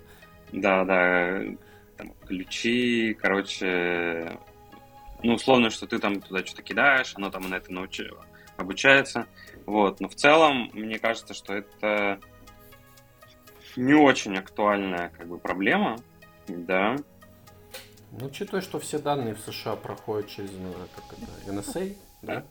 Да, 0.53 0.85
да, 0.85 1.41
там, 2.03 2.15
ключи, 2.27 3.15
короче, 3.15 4.39
ну, 5.23 5.35
условно, 5.35 5.71
что 5.71 5.87
ты 5.87 5.99
там 5.99 6.21
туда 6.21 6.45
что-то 6.45 6.63
кидаешь, 6.63 7.13
оно 7.17 7.31
там 7.31 7.49
на 7.49 7.57
это 7.57 7.73
научи... 7.73 8.05
обучается. 8.57 9.27
Вот. 9.67 10.01
Но 10.01 10.09
в 10.09 10.15
целом, 10.15 10.71
мне 10.73 10.99
кажется, 10.99 11.35
что 11.35 11.55
это 11.55 12.19
не 13.77 13.95
очень 13.95 14.37
актуальная 14.37 15.11
как 15.11 15.29
бы 15.29 15.39
проблема, 15.39 15.97
да. 16.49 16.97
Ну, 18.11 18.27
учитывая, 18.27 18.61
что 18.61 18.79
все 18.79 18.99
данные 18.99 19.35
в 19.35 19.41
США 19.41 19.77
проходят 19.77 20.29
через 20.29 20.51
ну, 20.53 20.75
как 20.95 21.19
это, 21.19 21.51
NSA, 21.51 21.97
да, 22.21 22.45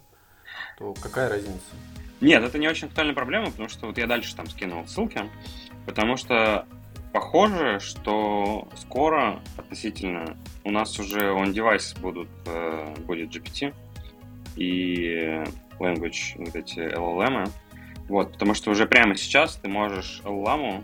то 0.77 0.93
какая 0.93 1.29
разница? 1.29 1.75
Нет, 2.21 2.43
это 2.43 2.57
не 2.57 2.67
очень 2.67 2.87
актуальная 2.87 3.13
проблема, 3.13 3.51
потому 3.51 3.69
что 3.69 3.87
вот 3.87 3.97
я 3.97 4.07
дальше 4.07 4.35
там 4.35 4.47
скинул 4.47 4.87
ссылки, 4.87 5.29
потому 5.85 6.17
что 6.17 6.65
похоже, 7.11 7.79
что 7.79 8.67
скоро 8.75 9.41
относительно 9.57 10.37
у 10.63 10.71
нас 10.71 10.97
уже 10.99 11.19
on 11.19 11.53
device 11.53 11.99
будут, 11.99 12.29
э, 12.45 12.95
будет 13.05 13.35
GPT 13.35 13.73
и 14.55 15.43
language, 15.79 16.35
вот 16.37 16.55
эти 16.55 16.79
LLM. 16.79 17.49
Вот, 18.07 18.33
потому 18.33 18.53
что 18.53 18.71
уже 18.71 18.85
прямо 18.85 19.15
сейчас 19.15 19.55
ты 19.55 19.69
можешь 19.69 20.21
LLM, 20.23 20.83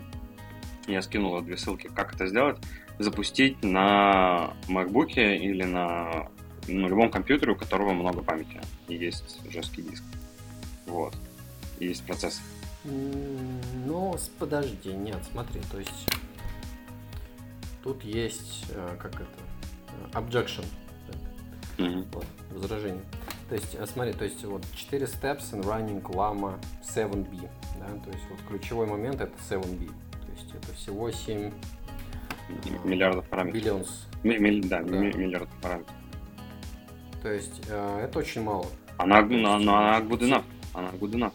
я 0.86 1.02
скинул 1.02 1.40
две 1.42 1.56
ссылки, 1.56 1.88
как 1.94 2.14
это 2.14 2.26
сделать, 2.26 2.58
запустить 2.98 3.62
на 3.62 4.54
MacBook 4.68 5.12
или 5.14 5.64
на 5.64 6.28
ну, 6.66 6.88
любом 6.88 7.10
компьютере, 7.10 7.52
у 7.52 7.56
которого 7.56 7.92
много 7.92 8.22
памяти 8.22 8.60
и 8.88 8.94
есть 8.94 9.40
жесткий 9.50 9.82
диск. 9.82 10.02
Вот. 10.86 11.14
И 11.78 11.88
есть 11.88 12.04
процессор. 12.04 12.42
Ну, 12.84 14.16
подожди, 14.38 14.92
нет, 14.92 15.18
смотри, 15.30 15.60
то 15.70 15.78
есть 15.78 16.08
тут 17.82 18.02
есть, 18.04 18.66
э, 18.70 18.96
как 18.98 19.14
это, 19.14 20.18
objection, 20.18 20.64
mm-hmm. 21.76 22.06
вот, 22.12 22.26
возражение. 22.50 23.04
То 23.48 23.54
есть, 23.54 23.74
э, 23.74 23.86
смотри, 23.86 24.12
то 24.12 24.24
есть 24.24 24.44
вот 24.44 24.62
4 24.74 25.06
steps 25.06 25.52
in 25.52 25.62
running 25.62 26.02
Llama 26.02 26.58
7B. 26.82 27.48
Да? 27.78 27.86
То 28.04 28.10
есть 28.10 28.24
вот 28.30 28.40
ключевой 28.46 28.86
момент 28.86 29.20
это 29.20 29.32
7B. 29.48 29.88
То 29.88 30.32
есть 30.32 30.54
это 30.54 30.74
всего 30.74 31.10
7 31.10 31.52
миллиардов 32.84 33.24
параметров. 33.26 33.62
Billions. 33.62 33.88
Ми- 34.22 34.38
ми- 34.38 34.60
да, 34.60 34.82
да. 34.82 34.96
Ми- 34.98 35.14
миллиардов 35.14 35.48
параметров. 35.62 35.94
То 37.22 37.32
есть 37.32 37.62
э, 37.68 38.04
это 38.04 38.18
очень 38.18 38.42
мало. 38.42 38.66
Она, 38.98 39.22
но, 39.22 39.58
но 39.58 39.76
она 39.76 40.00
good 40.00 40.20
enough. 40.20 40.44
Она 40.74 40.90
good 40.90 41.12
enough. 41.12 41.32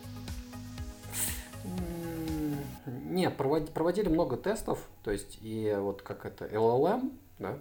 Нет, 3.13 3.37
проводили 3.37 4.09
много 4.09 4.37
тестов, 4.37 4.79
то 5.03 5.11
есть 5.11 5.37
и 5.43 5.71
вот 5.77 6.01
как 6.01 6.25
это 6.25 6.45
LLM, 6.45 7.11
да, 7.37 7.59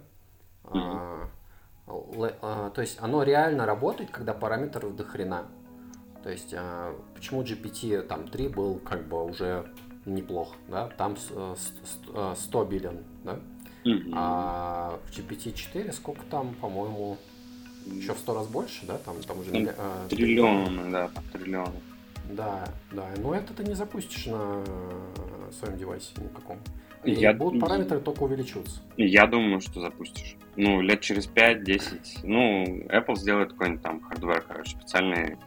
mm-hmm. 0.63 1.27
а, 1.85 2.37
а, 2.41 2.69
то 2.71 2.81
есть 2.81 2.97
оно 2.99 3.21
реально 3.21 3.67
работает, 3.67 4.09
когда 4.09 4.33
параметров 4.33 4.95
до 4.95 5.03
хрена. 5.03 5.45
То 6.23 6.31
есть 6.31 6.55
а, 6.57 6.95
почему 7.13 7.43
GPT 7.43 8.01
там 8.01 8.29
3 8.29 8.47
был 8.47 8.79
как 8.79 9.07
бы 9.07 9.23
уже 9.23 9.71
неплохо, 10.07 10.55
да, 10.69 10.87
там 10.97 11.17
100 11.17 11.55
э, 12.15 12.65
billion, 12.65 13.03
да, 13.23 13.39
mm-hmm. 13.85 14.11
а 14.15 14.99
в 15.05 15.11
GPT-4 15.15 15.93
сколько 15.93 16.23
там, 16.31 16.55
по-моему, 16.55 17.19
еще 17.85 18.15
в 18.15 18.17
сто 18.17 18.33
раз 18.33 18.47
больше, 18.47 18.87
да, 18.87 18.97
там, 18.97 19.21
там 19.21 19.39
уже... 19.39 19.51
Там 19.51 19.75
триллионы, 20.09 20.91
да, 20.91 21.11
триллионы. 21.31 21.79
Да, 22.29 22.67
да, 22.91 23.05
но 23.17 23.35
это 23.35 23.53
ты 23.53 23.63
не 23.63 23.75
запустишь 23.75 24.25
на 24.25 24.63
своем 25.53 25.77
девайсе 25.77 26.11
никаком. 26.17 26.59
И 27.03 27.11
я... 27.11 27.33
будут 27.33 27.59
параметры 27.59 27.99
только 27.99 28.23
увеличиваться. 28.23 28.81
Я 28.97 29.27
думаю, 29.27 29.59
что 29.59 29.81
запустишь. 29.81 30.35
Ну, 30.55 30.81
лет 30.81 31.01
через 31.01 31.27
5-10. 31.27 32.19
Ну, 32.23 32.63
Apple 32.87 33.15
сделает 33.15 33.51
какой-нибудь 33.51 33.81
там 33.81 34.01
hardware, 34.01 34.41
короче, 34.47 34.71
специальный, 34.71 35.37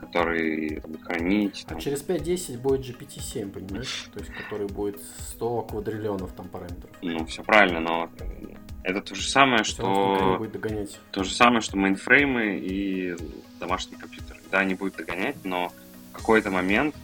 который 0.00 0.76
это 0.76 0.88
будет 0.88 1.04
хранить. 1.04 1.64
А 1.66 1.70
там. 1.70 1.78
через 1.78 2.04
5-10 2.04 2.58
будет 2.58 2.80
GPT-7, 2.80 3.50
понимаешь? 3.50 4.08
То 4.12 4.20
есть, 4.20 4.32
который 4.32 4.66
будет 4.66 5.00
100 5.30 5.62
квадриллионов 5.62 6.32
там 6.32 6.48
параметров. 6.48 6.90
Ну, 7.02 7.24
все 7.26 7.42
правильно, 7.44 7.80
но 7.80 8.10
это 8.82 9.00
то 9.00 9.14
же 9.14 9.28
самое, 9.28 9.62
Все 9.62 9.74
что... 9.74 10.36
будет 10.38 10.52
догонять. 10.52 10.98
То 11.10 11.24
же 11.24 11.34
самое, 11.34 11.60
что 11.60 11.76
мейнфреймы 11.76 12.56
и 12.56 13.16
домашние 13.60 13.98
компьютеры. 13.98 14.40
Да, 14.50 14.60
они 14.60 14.74
будут 14.74 14.96
догонять, 14.96 15.36
но 15.44 15.72
в 16.12 16.16
какой-то 16.16 16.50
момент 16.50 16.94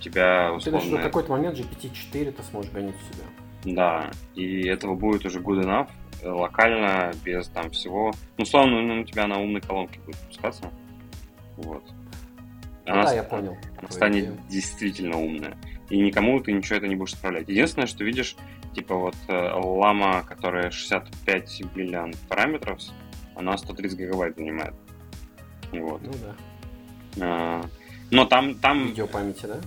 тебя 0.00 0.52
условно... 0.52 0.80
Ты 0.80 0.96
в 0.96 1.02
какой-то 1.02 1.30
момент 1.30 1.58
GPT-4 1.58 2.32
ты 2.32 2.42
сможешь 2.42 2.70
гонять 2.72 2.94
у 2.94 3.14
себя. 3.14 3.24
Да, 3.64 4.10
и 4.34 4.66
этого 4.66 4.94
будет 4.94 5.24
уже 5.26 5.40
good 5.40 5.62
enough, 5.64 5.88
э, 6.22 6.28
локально, 6.28 7.12
без 7.24 7.48
там 7.48 7.70
всего. 7.70 8.12
Ну, 8.38 8.42
условно, 8.42 8.80
ну, 8.80 9.02
у 9.02 9.04
тебя 9.04 9.26
на 9.26 9.38
умной 9.40 9.60
колонке 9.60 10.00
будет 10.00 10.16
пускаться. 10.28 10.70
Вот. 11.56 11.84
Ну 12.86 12.92
она, 12.94 13.04
да, 13.04 13.12
я 13.12 13.22
понял. 13.22 13.56
Она 13.78 13.90
станет 13.90 14.24
идею. 14.24 14.38
действительно 14.48 15.18
умная. 15.18 15.56
И 15.90 15.98
никому 15.98 16.40
ты 16.40 16.52
ничего 16.52 16.76
это 16.76 16.88
не 16.88 16.96
будешь 16.96 17.12
исправлять. 17.12 17.48
Единственное, 17.48 17.86
что 17.86 18.04
видишь, 18.04 18.36
типа 18.74 18.94
вот 18.94 19.14
лама, 19.28 20.22
которая 20.22 20.70
65 20.70 21.62
миллион 21.74 22.14
параметров, 22.28 22.80
она 23.34 23.56
130 23.56 23.98
гигабайт 23.98 24.36
занимает. 24.36 24.74
Вот. 25.72 26.00
Ну 26.02 26.12
да. 26.12 26.34
А, 27.20 27.62
но 28.10 28.24
там, 28.24 28.54
там... 28.54 28.88
Видеопамяти, 28.88 29.46
да? 29.46 29.60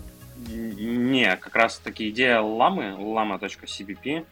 Не, 0.50 1.36
как 1.38 1.56
раз 1.56 1.80
таки 1.80 2.10
идея 2.10 2.42
ламы, 2.42 2.96
lama.cpp, 2.98 4.26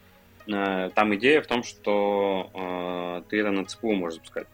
э, 0.46 0.90
там 0.94 1.14
идея 1.16 1.42
в 1.42 1.46
том, 1.46 1.62
что 1.62 2.50
э, 2.54 3.22
ты 3.28 3.40
это 3.40 3.50
на 3.50 3.64
ЦПУ 3.64 3.92
можешь 3.92 4.18
запускать. 4.18 4.46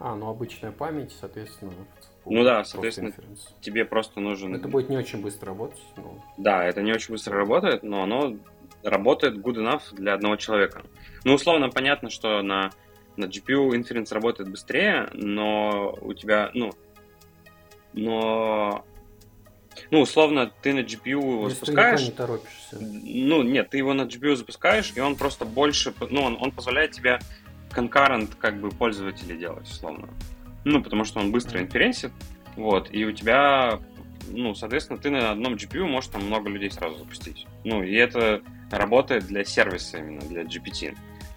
А, 0.00 0.14
ну 0.14 0.28
обычная 0.28 0.70
память, 0.70 1.12
соответственно, 1.18 1.72
ЦПУ. 2.00 2.32
Ну 2.32 2.44
да, 2.44 2.64
соответственно, 2.64 3.08
инференс. 3.08 3.54
тебе 3.60 3.84
просто 3.84 4.20
нужен... 4.20 4.54
Это 4.54 4.68
будет 4.68 4.88
не 4.88 4.96
очень 4.96 5.20
быстро 5.20 5.48
работать. 5.48 5.82
Но... 5.96 6.24
Да, 6.36 6.64
это 6.64 6.82
не 6.82 6.92
очень 6.92 7.12
быстро 7.12 7.36
работает, 7.36 7.82
но 7.82 8.02
оно 8.02 8.36
работает 8.82 9.38
good 9.38 9.56
enough 9.56 9.82
для 9.92 10.14
одного 10.14 10.36
человека. 10.36 10.82
Ну, 11.24 11.34
условно, 11.34 11.70
понятно, 11.70 12.10
что 12.10 12.42
на, 12.42 12.70
на 13.16 13.24
GPU 13.24 13.70
inference 13.70 14.12
работает 14.12 14.50
быстрее, 14.50 15.08
но 15.12 15.96
у 16.00 16.12
тебя, 16.14 16.50
ну, 16.54 16.70
но 17.92 18.84
ну, 19.90 20.00
условно, 20.00 20.50
ты 20.62 20.74
на 20.74 20.80
GPU 20.80 21.08
его 21.08 21.48
Если 21.48 21.60
запускаешь. 21.60 22.00
Ты 22.00 22.06
не 22.06 22.12
торопишься. 22.12 22.78
Ну, 22.80 23.42
нет, 23.42 23.70
ты 23.70 23.78
его 23.78 23.94
на 23.94 24.02
GPU 24.02 24.36
запускаешь, 24.36 24.92
и 24.94 25.00
он 25.00 25.16
просто 25.16 25.44
больше, 25.44 25.94
ну, 26.10 26.22
он, 26.22 26.36
он 26.40 26.50
позволяет 26.50 26.92
тебе 26.92 27.18
конкурент 27.70 28.34
как 28.34 28.60
бы 28.60 28.70
пользователей 28.70 29.36
делать, 29.36 29.68
условно. 29.68 30.08
Ну, 30.64 30.82
потому 30.82 31.04
что 31.04 31.20
он 31.20 31.32
быстро 31.32 31.60
инференсит, 31.60 32.12
вот, 32.56 32.88
и 32.92 33.04
у 33.04 33.12
тебя, 33.12 33.78
ну, 34.28 34.54
соответственно, 34.54 34.98
ты 34.98 35.10
на 35.10 35.32
одном 35.32 35.54
GPU 35.54 35.84
можешь 35.84 36.10
там 36.10 36.24
много 36.24 36.48
людей 36.48 36.70
сразу 36.70 36.98
запустить. 36.98 37.46
Ну, 37.64 37.82
и 37.82 37.94
это 37.94 38.42
работает 38.70 39.26
для 39.26 39.44
сервиса 39.44 39.98
именно, 39.98 40.20
для 40.22 40.42
GPT, 40.42 40.96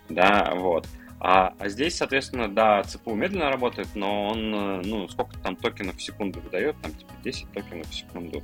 да, 0.10 0.54
вот. 0.56 0.88
А, 1.24 1.54
а 1.60 1.70
здесь, 1.70 1.98
соответственно, 1.98 2.48
да, 2.50 2.82
ЦПУ 2.82 3.14
медленно 3.14 3.52
работает, 3.52 3.90
но 3.94 4.30
он, 4.30 4.56
э, 4.56 4.82
ну, 4.84 5.08
сколько 5.08 5.38
там 5.38 5.56
токенов 5.56 5.98
в 5.98 6.02
секунду 6.02 6.40
выдает, 6.40 6.76
там, 6.82 6.96
типа, 6.96 7.14
10 7.24 7.52
токенов 7.52 7.88
в 7.88 7.94
секунду 7.94 8.42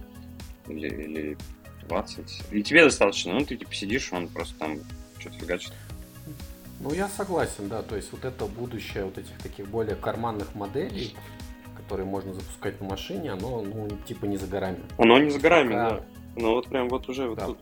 или, 0.68 0.88
или 0.88 1.38
20. 1.88 2.44
И 2.52 2.62
тебе 2.62 2.84
достаточно, 2.84 3.34
ну, 3.34 3.44
ты, 3.44 3.58
типа, 3.58 3.74
сидишь, 3.74 4.14
он 4.14 4.28
просто 4.28 4.60
там 4.60 4.78
что-то 5.18 5.40
фигачит. 5.40 5.74
Ну, 6.80 6.94
я 6.94 7.08
согласен, 7.08 7.68
да, 7.68 7.82
то 7.82 7.96
есть 7.96 8.12
вот 8.12 8.24
это 8.24 8.46
будущее 8.46 9.06
вот 9.06 9.18
этих 9.18 9.36
таких 9.42 9.68
более 9.68 9.96
карманных 9.96 10.54
моделей, 10.54 11.16
которые 11.76 12.06
можно 12.06 12.36
запускать 12.36 12.80
на 12.80 12.90
машине, 12.90 13.32
оно, 13.32 13.64
ну, 13.64 13.90
типа, 14.06 14.26
не 14.26 14.38
за 14.38 14.46
горами. 14.46 14.84
Оно 15.00 15.18
не 15.18 15.32
за 15.32 15.40
горами, 15.40 15.74
Пока... 15.74 15.90
да. 15.90 16.04
Ну, 16.36 16.52
вот 16.54 16.68
прям 16.68 16.90
вот 16.90 17.10
уже 17.10 17.28
вот 17.28 17.40
да. 17.40 17.46
тут. 17.48 17.58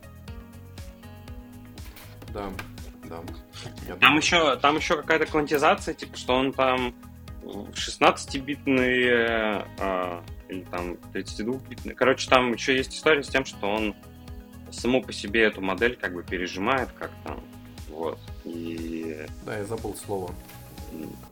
Да, 2.34 2.50
да. 3.08 3.22
Я 3.88 3.96
там 3.96 4.18
еще, 4.18 4.56
там 4.58 4.78
еще 4.78 4.98
какая-то 4.98 5.26
квантизация, 5.26 5.94
типа, 5.94 6.18
что 6.18 6.36
он 6.36 6.54
там 6.54 6.94
16-битный 7.44 9.10
а, 9.80 10.24
или 10.50 10.62
там 10.64 10.94
32-битный. 11.14 11.94
Короче, 11.94 12.30
там 12.30 12.54
еще 12.54 12.76
есть 12.76 12.96
история 12.96 13.24
с 13.24 13.30
тем, 13.30 13.46
что 13.46 13.68
он 13.68 13.96
саму 14.72 15.02
по 15.02 15.14
себе 15.14 15.44
эту 15.44 15.62
модель 15.62 15.96
как 15.96 16.14
бы 16.14 16.24
пережимает 16.24 16.92
как-то. 16.92 17.40
Вот. 17.90 18.20
И... 18.44 19.26
Да, 19.46 19.58
я 19.58 19.66
забыл 19.66 19.96
слово. 19.96 20.34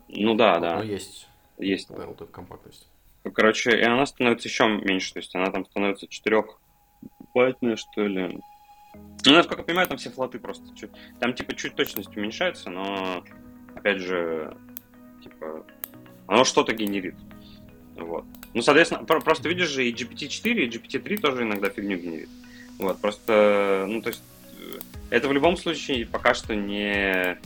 Ну 0.08 0.36
да, 0.36 0.60
да. 0.60 0.78
Но 0.78 0.84
есть. 0.84 1.28
Есть. 1.58 1.90
Да, 1.90 2.06
вот 2.06 2.22
эта 2.22 2.32
компактность. 2.32 2.88
Короче, 3.34 3.78
и 3.78 3.84
она 3.84 4.06
становится 4.06 4.48
еще 4.48 4.68
меньше, 4.68 5.14
то 5.14 5.20
есть 5.20 5.34
она 5.36 5.50
там 5.50 5.66
становится 5.66 6.08
4 6.08 6.44
байтная, 7.34 7.76
что 7.78 8.06
ли. 8.06 8.40
Ну, 9.26 9.34
насколько 9.34 9.62
я 9.62 9.66
понимаю, 9.66 9.88
там 9.88 9.98
все 9.98 10.10
флоты 10.10 10.40
просто 10.40 10.66
чуть... 10.76 10.92
Там, 11.20 11.34
типа, 11.34 11.56
чуть 11.56 11.76
точность 11.76 12.16
уменьшается, 12.16 12.70
но, 12.70 13.24
опять 13.76 14.00
же, 14.00 14.56
типа, 15.24 15.66
оно 16.28 16.44
что-то 16.44 16.74
генерит. 16.74 17.16
Вот. 17.96 18.26
Ну, 18.54 18.62
соответственно, 18.62 19.04
просто 19.06 19.50
видишь 19.50 19.70
же, 19.70 19.88
и 19.88 19.94
GPT-4, 19.94 20.54
и 20.54 20.70
GPT-3 20.70 21.18
тоже 21.18 21.44
иногда 21.44 21.70
фигню 21.70 21.98
генерит. 21.98 22.30
Вот, 22.80 23.00
просто, 23.00 23.86
ну, 23.88 24.02
то 24.02 24.10
есть, 24.10 24.24
э, 24.60 24.80
это 25.10 25.28
в 25.28 25.34
любом 25.34 25.58
случае 25.58 26.06
пока 26.06 26.34
что 26.34 26.56
не 26.56 27.38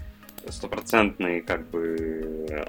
стопроцентный, 0.49 1.41
как 1.41 1.69
бы, 1.69 2.65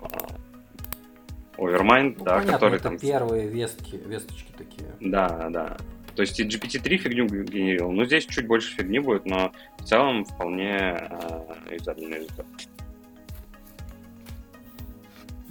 овермайнд, 1.57 2.19
ну, 2.19 2.25
да, 2.25 2.35
понятно, 2.35 2.53
который 2.53 2.75
это 2.75 2.85
там... 2.85 2.99
первые 2.99 3.49
вестки, 3.49 3.97
весточки 3.97 4.53
такие. 4.57 4.89
Да, 5.01 5.49
да. 5.51 5.77
То 6.19 6.23
есть 6.23 6.41
и 6.41 6.45
GPT-3 6.45 6.97
фигню 6.97 7.27
генерировал. 7.29 7.93
Ну, 7.93 8.05
здесь 8.05 8.27
чуть 8.27 8.49
больше 8.49 8.75
фигни 8.75 8.99
будет, 8.99 9.25
но 9.25 9.53
в 9.79 9.85
целом 9.85 10.25
вполне 10.25 10.99
э, 10.99 11.75
юзабельный 11.79 12.17
результат. 12.17 12.47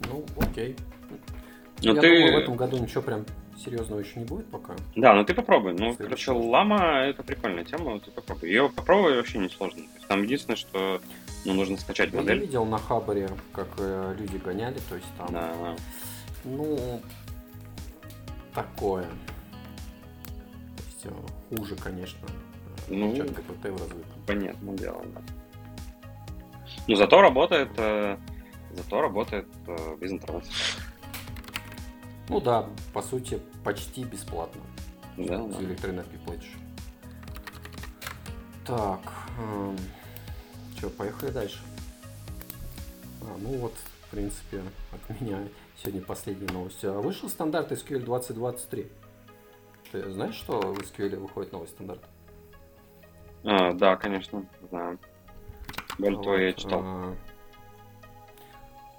Ну, 0.09 0.25
окей. 0.37 0.75
Но 1.81 1.93
Я 1.93 2.01
ты... 2.01 2.09
думаю, 2.09 2.33
в 2.33 2.37
этом 2.39 2.57
году 2.57 2.79
ничего 2.79 3.01
прям 3.01 3.25
серьезного 3.57 4.01
еще 4.01 4.19
не 4.19 4.25
будет 4.25 4.47
пока. 4.47 4.75
Да, 4.97 5.13
ну 5.13 5.23
ты 5.23 5.33
попробуй. 5.33 5.71
Ну, 5.71 5.95
короче, 5.95 6.31
лама 6.31 6.97
это 6.97 7.23
прикольная 7.23 7.63
тема, 7.63 8.01
ты 8.01 8.11
попробуй. 8.11 8.49
Ее 8.49 8.67
попробуй 8.67 9.15
вообще 9.15 9.37
не 9.37 9.47
сложно. 9.47 9.83
Там 10.09 10.23
единственное, 10.23 10.57
что 10.57 10.99
ну, 11.45 11.53
нужно 11.53 11.77
скачать 11.77 12.11
я 12.11 12.19
модель. 12.19 12.39
Я 12.39 12.41
видел 12.41 12.65
на 12.65 12.77
Хабаре, 12.77 13.29
как 13.53 13.69
э, 13.77 14.15
люди 14.19 14.35
гоняли, 14.35 14.79
то 14.89 14.95
есть 14.95 15.07
там. 15.17 15.31
Да. 15.31 15.75
Ну, 16.43 16.99
такое 18.53 19.05
есть 21.11 21.59
хуже, 21.59 21.75
конечно, 21.75 22.27
ну, 22.89 23.15
чат 23.15 23.31
ГПТ 23.33 23.65
в 23.65 23.77
разы. 23.77 24.03
Понятное 24.25 24.75
дело, 24.77 25.03
да. 25.13 25.21
Ну, 26.87 26.95
зато 26.95 27.21
работает, 27.21 27.69
э, 27.77 28.17
зато 28.71 29.01
работает 29.01 29.47
э, 29.67 29.97
без 29.99 30.11
интернета. 30.11 30.47
Ну 32.29 32.41
да, 32.41 32.67
по 32.93 33.01
сути, 33.01 33.41
почти 33.63 34.03
бесплатно. 34.03 34.61
Да, 35.17 35.37
За 35.37 35.47
да. 35.47 35.63
электроэнергию 35.63 36.19
платишь. 36.25 36.53
Так, 38.65 38.99
э, 39.39 39.41
эм, 39.41 39.77
что, 40.77 40.89
поехали 40.89 41.31
дальше. 41.31 41.59
А, 43.21 43.35
ну 43.39 43.57
вот, 43.57 43.73
в 44.07 44.09
принципе, 44.11 44.61
от 44.91 45.21
меня 45.21 45.39
сегодня 45.81 46.01
последние 46.01 46.51
новости. 46.51 46.85
А 46.85 46.93
вышел 46.93 47.29
стандарт 47.29 47.71
SQL 47.71 47.99
2023. 47.99 48.87
Ты 49.91 50.09
знаешь, 50.11 50.35
что 50.35 50.59
в 50.59 50.79
SQL 50.79 51.17
выходит 51.17 51.51
новый 51.51 51.67
стандарт? 51.67 52.01
А, 53.43 53.73
да, 53.73 53.95
конечно, 53.95 54.45
знаю. 54.69 54.99
Более 55.97 56.17
вот, 56.17 56.37
я 56.37 56.53
читал. 56.53 56.81
А... 56.83 57.15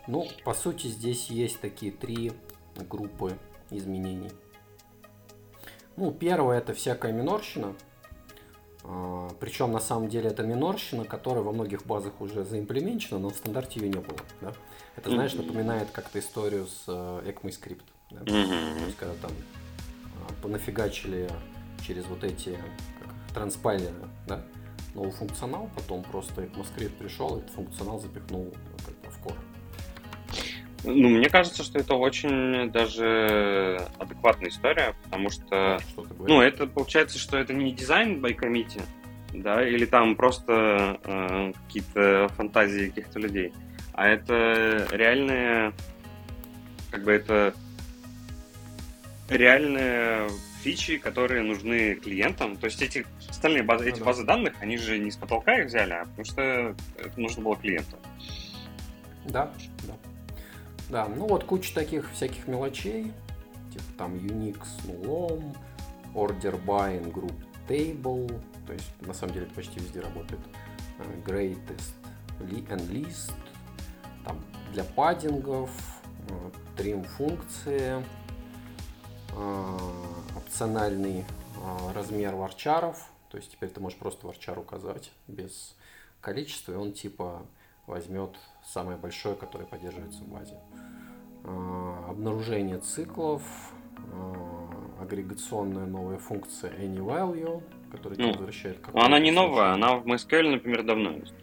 Ну, 0.06 0.26
по 0.44 0.54
сути, 0.54 0.86
здесь 0.86 1.28
есть 1.28 1.60
такие 1.60 1.92
три 1.92 2.32
группы 2.76 3.36
изменений. 3.70 4.30
Ну, 5.96 6.12
первое 6.12 6.58
это 6.58 6.72
всякая 6.72 7.12
минорщина. 7.12 7.74
А, 8.84 9.28
причем 9.38 9.72
на 9.72 9.80
самом 9.80 10.08
деле 10.08 10.30
это 10.30 10.44
минорщина, 10.44 11.04
которая 11.04 11.42
во 11.42 11.52
многих 11.52 11.84
базах 11.84 12.20
уже 12.20 12.44
заимплементирована, 12.44 13.24
но 13.24 13.30
в 13.30 13.36
стандарте 13.36 13.80
ее 13.80 13.88
не 13.88 14.00
было. 14.00 14.18
Да? 14.40 14.54
Это, 14.96 15.10
знаешь, 15.10 15.34
напоминает 15.34 15.90
как-то 15.90 16.18
историю 16.18 16.66
с 16.66 16.84
э, 16.86 17.30
ECMAScript. 17.30 17.82
Да? 18.10 18.24
То 18.24 18.34
есть, 18.34 18.96
когда 18.96 19.14
там 19.16 19.30
понафигачили 20.42 21.28
через 21.86 22.06
вот 22.06 22.24
эти 22.24 22.50
как, 22.50 23.34
транспайлеры, 23.34 24.08
да, 24.26 24.42
новый 24.94 25.12
функционал, 25.12 25.70
потом 25.74 26.02
просто 26.02 26.42
ECMAScript 26.42 26.98
пришел, 26.98 27.38
этот 27.38 27.50
функционал 27.50 28.00
запихнул 28.00 28.52
как 28.84 29.12
в 29.12 29.26
core. 29.26 29.36
Ну, 30.84 31.08
мне 31.08 31.28
кажется, 31.28 31.64
что 31.64 31.78
это 31.78 31.94
очень 31.94 32.70
даже 32.70 33.84
адекватная 33.98 34.48
история, 34.48 34.94
потому 35.04 35.30
что, 35.30 35.78
что 35.80 36.06
ну, 36.20 36.40
это 36.40 36.66
получается, 36.66 37.18
что 37.18 37.36
это 37.36 37.52
не 37.52 37.72
дизайн 37.72 38.24
by 38.24 38.36
committee, 38.36 38.82
да, 39.34 39.66
или 39.66 39.86
там 39.86 40.14
просто 40.14 41.00
э, 41.02 41.52
какие-то 41.66 42.28
фантазии 42.36 42.88
каких-то 42.88 43.18
людей, 43.18 43.52
а 43.92 44.06
это 44.06 44.86
реальные, 44.92 45.72
как 46.92 47.02
бы 47.02 47.12
это 47.12 47.54
реальные 49.28 50.28
фичи, 50.62 50.98
которые 50.98 51.42
нужны 51.42 51.94
клиентам. 51.94 52.56
То 52.56 52.66
есть 52.66 52.82
эти 52.82 53.06
остальные 53.28 53.62
базы, 53.62 53.84
ну, 53.84 53.90
эти 53.90 54.02
базы 54.02 54.24
данных, 54.24 54.54
они 54.60 54.76
же 54.76 54.98
не 54.98 55.10
с 55.10 55.16
потолка 55.16 55.58
их 55.58 55.66
взяли, 55.66 55.92
а 55.92 56.04
потому 56.04 56.24
что 56.24 56.42
это 56.96 57.20
нужно 57.20 57.42
было 57.42 57.56
клиенту. 57.56 57.96
Да, 59.26 59.52
да. 59.86 59.94
Да, 60.88 61.06
ну 61.06 61.26
вот 61.26 61.44
куча 61.44 61.74
таких 61.74 62.10
всяких 62.12 62.48
мелочей, 62.48 63.12
типа 63.72 63.84
там 63.98 64.14
Unix 64.14 64.58
нулом, 64.86 65.54
Order 66.14 66.64
by 66.64 67.12
Group 67.12 67.34
Table, 67.68 68.26
то 68.66 68.72
есть 68.72 68.90
на 69.02 69.12
самом 69.12 69.34
деле 69.34 69.46
это 69.46 69.54
почти 69.54 69.78
везде 69.80 70.00
работает, 70.00 70.40
э, 70.98 71.02
Greatest 71.26 71.92
and 72.40 72.90
List, 72.90 73.34
там 74.24 74.42
для 74.72 74.84
паддингов, 74.84 75.70
trim 76.76 77.04
э, 77.04 77.08
функции, 77.08 77.98
э, 77.98 78.02
опциональный 80.36 81.24
размер 81.94 82.34
варчаров, 82.34 82.96
то 83.30 83.36
есть 83.36 83.52
теперь 83.52 83.68
ты 83.70 83.80
можешь 83.80 83.98
просто 83.98 84.26
варчар 84.26 84.58
указать 84.58 85.10
без 85.26 85.74
количества, 86.20 86.72
и 86.72 86.76
он 86.76 86.92
типа 86.92 87.42
возьмет 87.86 88.30
самое 88.64 88.96
большое, 88.96 89.34
которое 89.34 89.64
поддерживается 89.64 90.20
в 90.20 90.28
базе. 90.28 90.54
А, 91.44 92.06
обнаружение 92.10 92.78
циклов, 92.78 93.42
агрегационная 95.00 95.86
новая 95.86 96.18
функция 96.18 96.70
AnyValue, 96.72 97.62
которая 97.90 98.18
ну, 98.18 98.32
возвращает 98.32 98.78
Она 98.94 99.18
не 99.18 99.30
новая, 99.30 99.72
она 99.72 99.96
в 99.96 100.06
MySQL, 100.06 100.50
например, 100.50 100.82
давно 100.82 101.12
есть. 101.12 101.34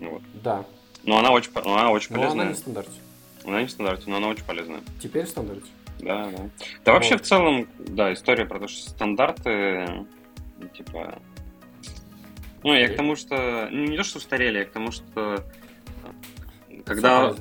Вот. 0.00 0.22
Да. 0.42 0.64
Но 1.04 1.18
она 1.18 1.30
очень, 1.30 1.50
она 1.54 1.90
очень 1.90 2.14
но 2.14 2.22
полезная. 2.22 2.42
она 2.42 2.50
не 2.50 2.54
в 2.54 2.58
стандарте. 2.58 3.00
Она 3.44 3.60
не 3.60 3.66
в 3.66 3.70
стандарте, 3.70 4.04
но 4.10 4.16
она 4.16 4.28
очень 4.28 4.44
полезная. 4.44 4.80
Теперь 5.00 5.24
в 5.24 5.28
стандарте. 5.28 5.68
Да, 6.00 6.26
да. 6.26 6.30
Да 6.84 6.92
вот. 6.92 6.94
вообще 6.94 7.16
в 7.16 7.22
целом, 7.22 7.68
да, 7.78 8.12
история 8.12 8.44
про 8.44 8.60
то, 8.60 8.68
что 8.68 8.90
стандарты, 8.90 10.06
типа... 10.74 11.20
Ну, 12.62 12.74
я 12.74 12.88
к 12.88 12.96
тому, 12.96 13.16
что... 13.16 13.68
Не 13.70 13.96
то, 13.96 14.04
что 14.04 14.18
устарели, 14.18 14.58
а 14.58 14.64
к 14.64 14.70
тому, 14.70 14.90
что... 14.90 15.44
Когда 16.84 17.34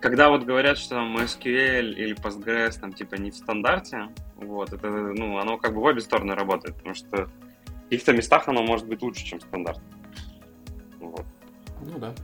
когда 0.00 0.30
вот 0.30 0.44
говорят, 0.44 0.78
что 0.78 0.96
там 0.96 1.16
MySQL 1.16 1.92
или 1.94 2.16
Postgres 2.16 2.78
там 2.80 2.92
типа 2.92 3.16
не 3.16 3.30
в 3.30 3.36
стандарте, 3.36 4.08
вот, 4.36 4.72
это, 4.72 4.88
ну, 4.88 5.38
оно 5.38 5.58
как 5.58 5.74
бы 5.74 5.80
в 5.80 5.84
обе 5.84 6.00
стороны 6.00 6.34
работает, 6.34 6.76
потому 6.76 6.94
что 6.94 7.26
в 7.26 7.82
каких-то 7.84 8.12
местах 8.12 8.48
оно 8.48 8.62
может 8.62 8.86
быть 8.86 9.02
лучше, 9.02 9.24
чем 9.24 9.40
стандарт. 9.40 9.80
Вот. 11.00 11.24
Ну 11.82 11.98
да. 11.98 12.14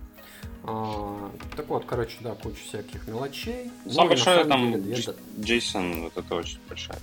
А, 0.67 1.31
так 1.57 1.69
вот, 1.69 1.85
короче, 1.85 2.17
да, 2.21 2.35
куча 2.35 2.63
всяких 2.65 3.07
мелочей. 3.07 3.71
Самое 3.87 4.11
большое 4.11 4.45
там 4.45 4.83
деле, 4.83 5.15
JSON, 5.37 6.05
вот 6.05 6.17
это 6.17 6.35
очень 6.35 6.59
большая. 6.69 6.99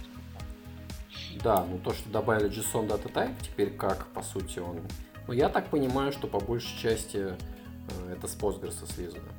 Да, 1.43 1.65
ну 1.65 1.77
то, 1.77 1.93
что 1.93 2.09
добавили 2.09 2.49
JSON 2.49 2.87
Data 2.87 3.11
Type, 3.11 3.35
теперь 3.41 3.71
как, 3.71 4.07
по 4.07 4.23
сути, 4.23 4.59
он... 4.59 4.79
Ну, 5.27 5.33
я 5.33 5.49
так 5.49 5.67
понимаю, 5.69 6.11
что 6.11 6.27
по 6.27 6.39
большей 6.39 6.77
части 6.79 7.17
э, 7.17 8.13
это 8.13 8.27
с 8.27 8.35
Postgres 8.35 8.85
слизано. 8.91 9.29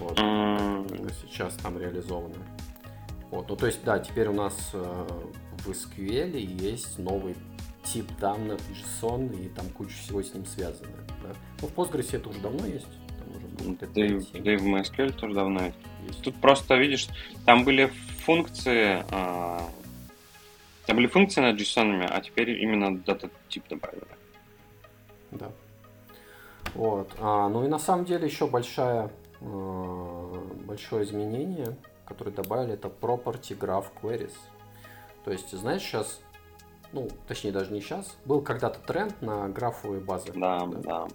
Вот, 0.00 0.18
mm. 0.18 1.12
сейчас 1.22 1.54
там 1.54 1.78
реализованы. 1.78 2.34
Вот, 3.30 3.48
ну 3.48 3.56
то 3.56 3.66
есть, 3.66 3.84
да, 3.84 4.00
теперь 4.00 4.26
у 4.26 4.32
нас 4.32 4.54
э, 4.72 5.06
в 5.64 5.70
SQL 5.70 6.36
есть 6.36 6.98
новый 6.98 7.36
тип 7.84 8.06
данных 8.20 8.60
JSON 8.70 9.34
и 9.40 9.48
там 9.48 9.68
куча 9.70 9.94
всего 9.94 10.22
с 10.22 10.34
ним 10.34 10.44
связано. 10.46 10.96
Да? 11.22 11.34
Ну, 11.62 11.68
в 11.68 11.74
Postgres 11.74 12.14
это 12.14 12.28
уже 12.28 12.40
давно 12.40 12.66
есть. 12.66 12.86
Да, 13.60 13.86
и, 14.02 14.14
в 14.14 14.66
MySQL 14.66 15.12
тоже 15.12 15.34
давно 15.34 15.72
есть. 16.06 16.22
Тут 16.22 16.40
просто, 16.40 16.76
видишь, 16.76 17.08
там 17.44 17.64
были 17.64 17.92
функции, 18.24 19.04
э, 19.10 19.60
там 20.86 20.96
были 20.96 21.06
функции 21.06 21.40
над 21.40 21.60
JSON, 21.60 22.06
а 22.10 22.20
теперь 22.20 22.50
именно 22.62 22.96
дата 22.98 23.30
тип 23.48 23.64
добавили. 23.68 24.02
Да. 25.30 25.50
Вот. 26.74 27.12
А, 27.18 27.48
ну 27.48 27.64
и 27.64 27.68
на 27.68 27.78
самом 27.78 28.04
деле 28.04 28.26
еще 28.26 28.46
большая 28.46 29.10
Э, 29.40 30.40
большое 30.66 31.04
изменение, 31.04 31.76
которое 32.04 32.30
добавили, 32.30 32.74
это 32.74 32.88
Property 32.88 33.58
Graph 33.58 33.86
Queries. 34.00 34.34
То 35.24 35.32
есть, 35.32 35.50
знаешь, 35.52 35.82
сейчас, 35.82 36.20
ну, 36.92 37.08
точнее 37.26 37.52
даже 37.52 37.72
не 37.72 37.80
сейчас, 37.80 38.16
был 38.24 38.42
когда-то 38.42 38.80
тренд 38.80 39.20
на 39.22 39.48
графовые 39.48 40.00
базы. 40.00 40.32
Да, 40.34 40.66
да. 40.66 40.78
да. 40.78 41.08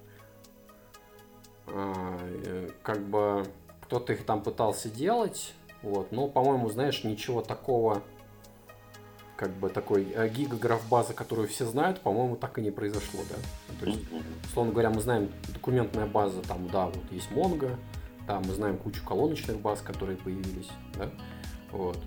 А, 1.67 2.17
э, 2.45 2.69
как 2.83 3.01
бы 3.07 3.45
кто-то 3.81 4.13
их 4.13 4.25
там 4.25 4.41
пытался 4.41 4.89
делать, 4.89 5.53
вот, 5.81 6.11
но, 6.11 6.27
по-моему, 6.27 6.69
знаешь, 6.69 7.03
ничего 7.03 7.41
такого, 7.41 8.01
как 9.35 9.51
бы 9.51 9.69
такой 9.69 10.11
э, 10.15 10.29
гигаграф 10.29 10.87
базы, 10.89 11.13
которую 11.13 11.47
все 11.47 11.65
знают, 11.65 12.01
по-моему, 12.01 12.35
так 12.35 12.57
и 12.57 12.61
не 12.61 12.71
произошло, 12.71 13.21
да. 13.29 13.35
То 13.79 13.85
есть, 13.87 14.01
условно 14.45 14.71
говоря, 14.71 14.89
мы 14.89 15.01
знаем 15.01 15.29
документная 15.53 16.07
база, 16.07 16.41
там, 16.41 16.67
да, 16.67 16.85
вот 16.87 17.11
есть 17.11 17.29
Mongo, 17.31 17.75
да, 18.27 18.39
мы 18.39 18.53
знаем 18.53 18.77
кучу 18.77 19.03
колоночных 19.05 19.59
баз, 19.59 19.81
которые 19.81 20.17
появились, 20.17 20.69
да, 20.97 21.09
вот. 21.71 21.97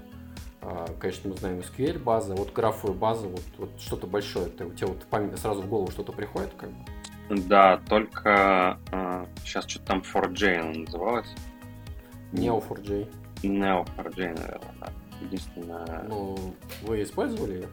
А, 0.60 0.86
конечно, 0.98 1.30
мы 1.30 1.36
знаем 1.36 1.60
SQL 1.60 2.00
базы, 2.00 2.34
вот 2.34 2.52
графовая 2.52 2.96
база, 2.96 3.28
вот, 3.28 3.44
вот 3.58 3.70
что-то 3.78 4.06
большое, 4.08 4.46
у 4.46 4.72
тебя 4.72 4.88
вот 4.88 5.04
память 5.04 5.38
сразу 5.38 5.62
в 5.62 5.68
голову 5.68 5.90
что-то 5.92 6.12
приходит, 6.12 6.50
как 6.56 6.70
бы? 6.70 6.84
Да, 7.30 7.78
только 7.88 8.78
э, 8.90 9.26
сейчас 9.44 9.66
что-то 9.66 9.86
там 9.86 9.98
4J 10.00 10.60
она 10.60 10.78
называлась. 10.80 11.28
Neo4j. 12.32 13.08
Neo4j, 13.42 14.38
наверное, 14.38 14.60
да. 14.80 14.92
Единственное... 15.20 16.02
Ну, 16.08 16.54
вы 16.82 17.02
использовали 17.02 17.54
ее? 17.54 17.68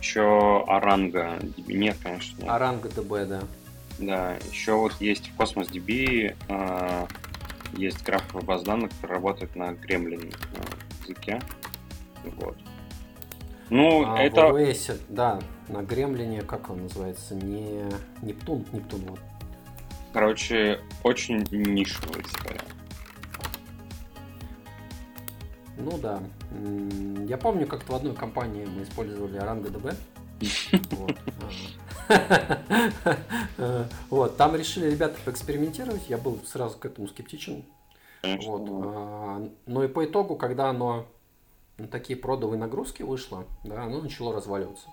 Еще 0.00 0.64
Аранга 0.66 1.38
DB. 1.38 1.74
Нет, 1.74 1.96
конечно. 2.02 2.52
Аранга 2.52 2.88
DB, 2.88 3.26
да. 3.26 3.42
Да, 3.98 4.36
еще 4.50 4.72
вот 4.74 4.94
есть 5.00 5.30
в 5.30 5.38
Cosmos 5.38 5.70
DB 5.70 6.34
э, 6.48 7.06
есть 7.76 8.02
графовая 8.02 8.44
база 8.44 8.64
данных, 8.64 8.90
которая 8.90 9.18
работает 9.18 9.54
на 9.56 9.72
Gremlin 9.72 10.34
языке. 11.02 11.40
Вот. 12.36 12.56
Ну, 13.72 14.04
а, 14.06 14.22
это... 14.22 14.48
В 14.48 14.56
OS, 14.56 15.00
да, 15.08 15.40
на 15.68 15.80
Гремлине, 15.80 16.42
как 16.42 16.68
он 16.68 16.82
называется, 16.82 17.34
не 17.34 17.82
Нептун, 18.20 18.66
Нептун, 18.70 19.00
вот. 19.06 19.18
Короче, 20.12 20.78
очень 21.02 21.38
нишевая 21.50 22.20
история. 22.20 22.60
Ну 25.78 25.96
да. 25.96 26.22
Я 27.26 27.38
помню, 27.38 27.66
как-то 27.66 27.92
в 27.92 27.96
одной 27.96 28.14
компании 28.14 28.66
мы 28.66 28.82
использовали 28.82 29.40
DB. 29.40 29.96
Вот. 30.90 31.16
Вот, 34.10 34.36
там 34.36 34.54
решили 34.54 34.90
ребята 34.90 35.16
поэкспериментировать, 35.24 36.10
я 36.10 36.18
был 36.18 36.40
сразу 36.44 36.76
к 36.76 36.84
этому 36.84 37.08
скептичен. 37.08 37.64
Вот. 38.22 38.68
А, 38.68 39.48
но 39.66 39.84
и 39.84 39.88
по 39.88 40.04
итогу, 40.04 40.36
когда 40.36 40.68
оно 40.68 41.06
на 41.82 41.88
такие 41.88 42.16
продовые 42.16 42.60
нагрузки 42.60 43.02
вышло, 43.02 43.44
да, 43.64 43.82
оно 43.82 44.00
начало 44.00 44.32
разваливаться. 44.32 44.86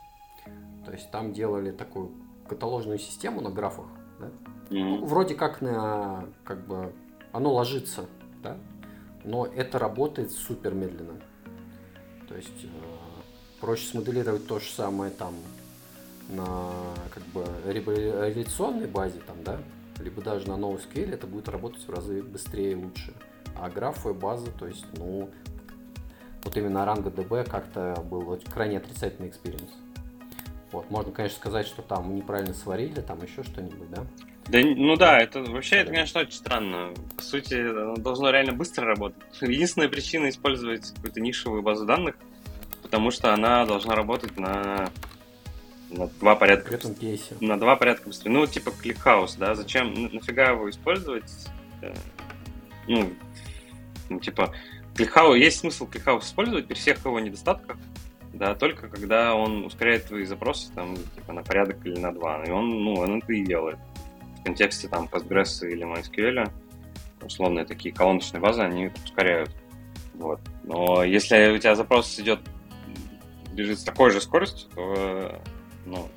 То 0.86 0.92
есть 0.92 1.12
там 1.12 1.34
делали 1.34 1.70
такую 1.70 2.12
каталожную 2.48 2.98
систему 2.98 3.42
на 3.42 3.52
графах, 3.52 3.86
да? 4.20 4.32
ну, 4.72 5.06
вроде 5.06 5.36
как 5.36 5.62
на, 5.62 6.26
как 6.44 6.66
бы, 6.66 6.92
оно 7.32 7.54
ложится, 7.54 8.08
да? 8.42 8.58
но 9.24 9.46
это 9.46 9.78
работает 9.78 10.32
супер 10.32 10.74
медленно. 10.74 11.22
То 12.28 12.36
есть 12.36 12.64
э, 12.64 12.68
проще 13.62 13.86
смоделировать 13.86 14.48
то 14.48 14.60
же 14.60 14.72
самое 14.72 15.12
там 15.12 15.36
на 16.30 16.72
как 17.14 17.24
бы 17.26 17.46
реляционной 17.68 18.88
базе, 18.88 19.20
там, 19.28 19.44
да, 19.44 19.60
либо 20.00 20.24
даже 20.24 20.48
на 20.48 20.54
NoSQL, 20.54 21.14
это 21.14 21.28
будет 21.28 21.50
работать 21.50 21.88
в 21.88 21.90
разы 21.92 22.24
быстрее 22.24 22.72
и 22.72 22.76
лучше. 22.76 23.14
А 23.56 23.70
графовая 23.70 24.18
база, 24.18 24.48
то 24.58 24.66
есть, 24.66 24.86
ну, 24.98 25.30
вот 26.44 26.58
именно 26.58 26.84
DB 26.84 27.50
как-то 27.50 27.96
был 28.10 28.40
крайне 28.52 28.78
отрицательный 28.78 29.30
experience. 29.30 29.72
Вот, 30.72 30.90
можно, 30.92 31.12
конечно, 31.12 31.38
сказать, 31.38 31.66
что 31.66 31.82
там 31.82 32.16
неправильно 32.16 32.54
сварили, 32.54 33.02
там 33.02 33.22
еще 33.24 33.44
что-нибудь, 33.44 33.90
да? 33.90 34.06
Да, 34.48 34.60
ну 34.64 34.96
да, 34.96 35.20
это 35.20 35.42
вообще, 35.44 35.78
это, 35.78 35.92
конечно, 35.92 36.22
очень 36.22 36.34
странно. 36.34 36.94
По 37.18 37.24
сути, 37.24 37.54
оно 37.54 37.96
должно 37.96 38.32
реально 38.32 38.54
быстро 38.54 38.86
работать. 38.86 39.22
Единственная 39.42 39.90
причина 39.90 40.30
использовать 40.30 40.92
какую-то 40.92 41.22
нишевую 41.22 41.62
базу 41.62 41.86
данных, 41.86 42.16
потому 42.82 43.12
что 43.12 43.34
она 43.34 43.66
должна 43.66 43.96
работать 43.96 44.38
на, 44.38 44.90
на 45.90 46.08
два 46.20 46.36
порядка. 46.36 46.78
кейсе. 46.78 47.36
На 47.42 47.60
два 47.60 47.76
порядка 47.76 48.08
быстрее. 48.08 48.32
Ну, 48.32 48.48
типа 48.48 48.70
ClickHouse, 48.70 49.38
да, 49.38 49.54
зачем, 49.54 49.94
нафига 50.14 50.50
его 50.50 50.70
использовать? 50.70 51.32
Э, 51.82 51.94
ну, 52.88 53.12
ну 54.10 54.20
типа, 54.20 54.54
ClickHouse, 55.00 55.38
есть 55.38 55.60
смысл 55.60 55.88
ClickHouse 55.88 56.22
использовать 56.22 56.68
при 56.68 56.76
всех 56.76 57.04
его 57.06 57.20
недостатках, 57.20 57.78
да, 58.34 58.56
только 58.56 58.88
когда 58.88 59.34
он 59.36 59.66
ускоряет 59.66 60.06
твои 60.06 60.26
запросы 60.26 60.72
там, 60.74 60.96
типа, 60.96 61.34
на 61.34 61.44
порядок 61.44 61.86
или 61.86 62.00
на 62.00 62.14
два. 62.14 62.44
И 62.44 62.52
он, 62.52 62.84
ну, 62.84 62.94
он 62.96 63.20
это 63.20 63.34
и 63.34 63.44
делает 63.44 63.80
в 64.40 64.44
контексте 64.44 64.88
там 64.88 65.06
Postgres 65.12 65.68
или 65.68 65.86
MySQL, 65.86 66.52
условные 67.22 67.66
такие 67.66 67.94
колоночные 67.94 68.40
базы, 68.42 68.62
они 68.62 68.92
ускоряют. 69.06 69.52
Вот. 70.14 70.40
Но 70.64 71.04
если 71.04 71.50
у 71.50 71.58
тебя 71.58 71.76
запрос 71.76 72.20
идет 72.20 72.40
бежит 73.54 73.80
с 73.80 73.84
такой 73.84 74.12
же 74.12 74.22
скоростью, 74.22 74.70
то 74.74 75.42
ну, 75.86 76.08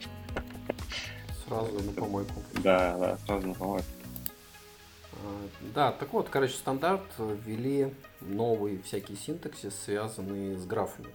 сразу 1.47 1.73
на 1.83 1.93
помойку. 1.93 2.35
Да, 2.63 2.97
да, 2.99 3.19
сразу 3.27 3.49
на 3.49 3.55
помойку. 3.55 3.87
А, 5.15 5.49
да, 5.75 5.93
так 5.93 6.13
вот, 6.13 6.29
короче, 6.29 6.55
стандарт 6.55 7.03
ввели 7.19 7.93
новый 8.27 8.81
всякий 8.83 9.17
синтаксис, 9.17 9.75
связанный 9.75 10.57
с 10.57 10.67
графами. 10.67 11.09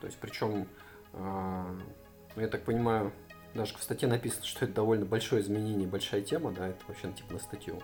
То 0.00 0.06
есть, 0.06 0.18
причем, 0.20 0.66
а, 1.12 1.74
ну, 2.36 2.42
я 2.42 2.48
так 2.48 2.64
понимаю, 2.64 3.12
даже 3.54 3.76
в 3.76 3.82
статье 3.82 4.08
написано, 4.08 4.44
что 4.44 4.64
это 4.64 4.74
довольно 4.74 5.04
большое 5.04 5.42
изменение, 5.42 5.88
большая 5.88 6.22
тема, 6.22 6.52
да, 6.52 6.68
это 6.68 6.78
вообще 6.86 7.12
типа 7.12 7.34
на 7.34 7.38
статью 7.38 7.80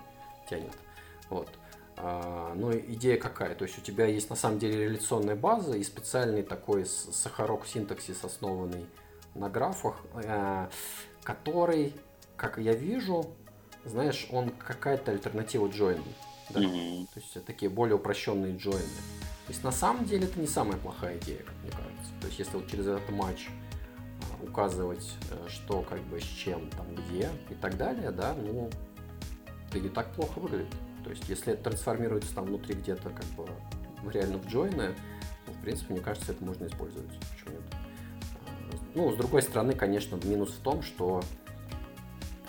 тянет. 0.49 0.73
Вот. 1.29 1.49
А, 1.97 2.53
но 2.55 2.73
идея 2.73 3.17
какая? 3.17 3.55
То 3.55 3.65
есть 3.65 3.77
у 3.77 3.81
тебя 3.81 4.05
есть 4.05 4.29
на 4.29 4.35
самом 4.35 4.59
деле 4.59 4.85
реляционная 4.85 5.35
база 5.35 5.77
и 5.77 5.83
специальный 5.83 6.43
такой 6.43 6.85
сахарок 6.85 7.65
синтаксис, 7.65 8.23
основанный 8.23 8.85
на 9.33 9.49
графах, 9.49 9.97
э, 10.13 10.67
который, 11.23 11.93
как 12.37 12.57
я 12.57 12.73
вижу, 12.73 13.25
знаешь, 13.85 14.27
он 14.31 14.49
какая-то 14.49 15.11
альтернатива 15.11 15.67
джойну. 15.67 16.03
Да? 16.49 16.61
Mm-hmm. 16.61 17.07
То 17.13 17.19
есть 17.19 17.45
такие 17.45 17.69
более 17.69 17.95
упрощенные 17.95 18.55
джойны. 18.55 18.79
То 19.45 19.51
есть 19.51 19.63
на 19.63 19.71
самом 19.71 20.05
деле 20.05 20.25
это 20.25 20.39
не 20.39 20.47
самая 20.47 20.77
плохая 20.77 21.17
идея, 21.19 21.39
как 21.39 21.53
мне 21.61 21.71
кажется. 21.71 22.11
То 22.21 22.27
есть 22.27 22.39
если 22.39 22.57
вот 22.57 22.67
через 22.67 22.87
этот 22.87 23.09
матч 23.11 23.47
указывать, 24.41 25.13
э, 25.31 25.47
что 25.49 25.81
как 25.81 26.01
бы 26.03 26.19
с 26.19 26.23
чем, 26.23 26.69
там, 26.71 26.87
где 26.95 27.29
и 27.49 27.53
так 27.55 27.77
далее, 27.77 28.11
да, 28.11 28.33
ну, 28.33 28.69
это 29.69 29.79
не 29.79 29.89
так 29.89 30.11
плохо 30.13 30.39
выглядит. 30.39 30.73
То 31.03 31.11
есть, 31.11 31.27
если 31.29 31.53
это 31.53 31.65
трансформируется 31.65 32.33
там 32.33 32.45
внутри 32.45 32.75
где-то 32.75 33.09
как 33.09 33.25
бы 33.37 33.47
реально 34.11 34.37
в 34.37 34.47
джойны, 34.47 34.95
ну, 35.45 35.53
в 35.53 35.61
принципе, 35.61 35.93
мне 35.93 36.01
кажется, 36.01 36.31
это 36.31 36.43
можно 36.43 36.65
использовать. 36.65 37.09
Почему 37.31 37.51
нет? 37.51 37.61
А, 37.71 38.81
ну, 38.95 39.11
с 39.11 39.15
другой 39.15 39.43
стороны, 39.43 39.73
конечно, 39.73 40.19
минус 40.23 40.49
в 40.49 40.61
том, 40.61 40.81
что 40.81 41.21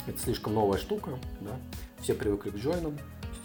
это 0.06 0.18
слишком 0.18 0.54
новая 0.54 0.78
штука, 0.78 1.18
да, 1.40 1.56
все 2.00 2.14
привыкли 2.14 2.50
к 2.50 2.56
джойнам, 2.56 2.96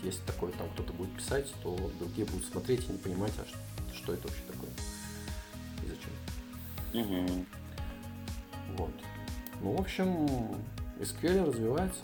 если 0.04 0.22
такое 0.26 0.52
там 0.54 0.70
кто-то 0.74 0.93
будет 0.93 1.16
писать, 1.16 1.52
то 1.64 1.76
другие 1.99 2.26
будут 2.26 2.45
смотреть 2.45 2.88
и 2.89 2.91
не 2.91 2.97
понимать, 2.97 3.34
а 3.38 3.45
что, 3.45 3.58
что 3.95 4.14
это 4.14 4.28
вообще 4.28 4.43
такое 4.47 4.70
и 5.84 5.88
зачем. 5.88 7.26
Угу. 7.26 7.45
Вот. 8.78 8.91
Ну, 9.62 9.76
в 9.76 9.82
общем, 9.82 10.28
SQL 10.99 11.45
развивается, 11.45 12.04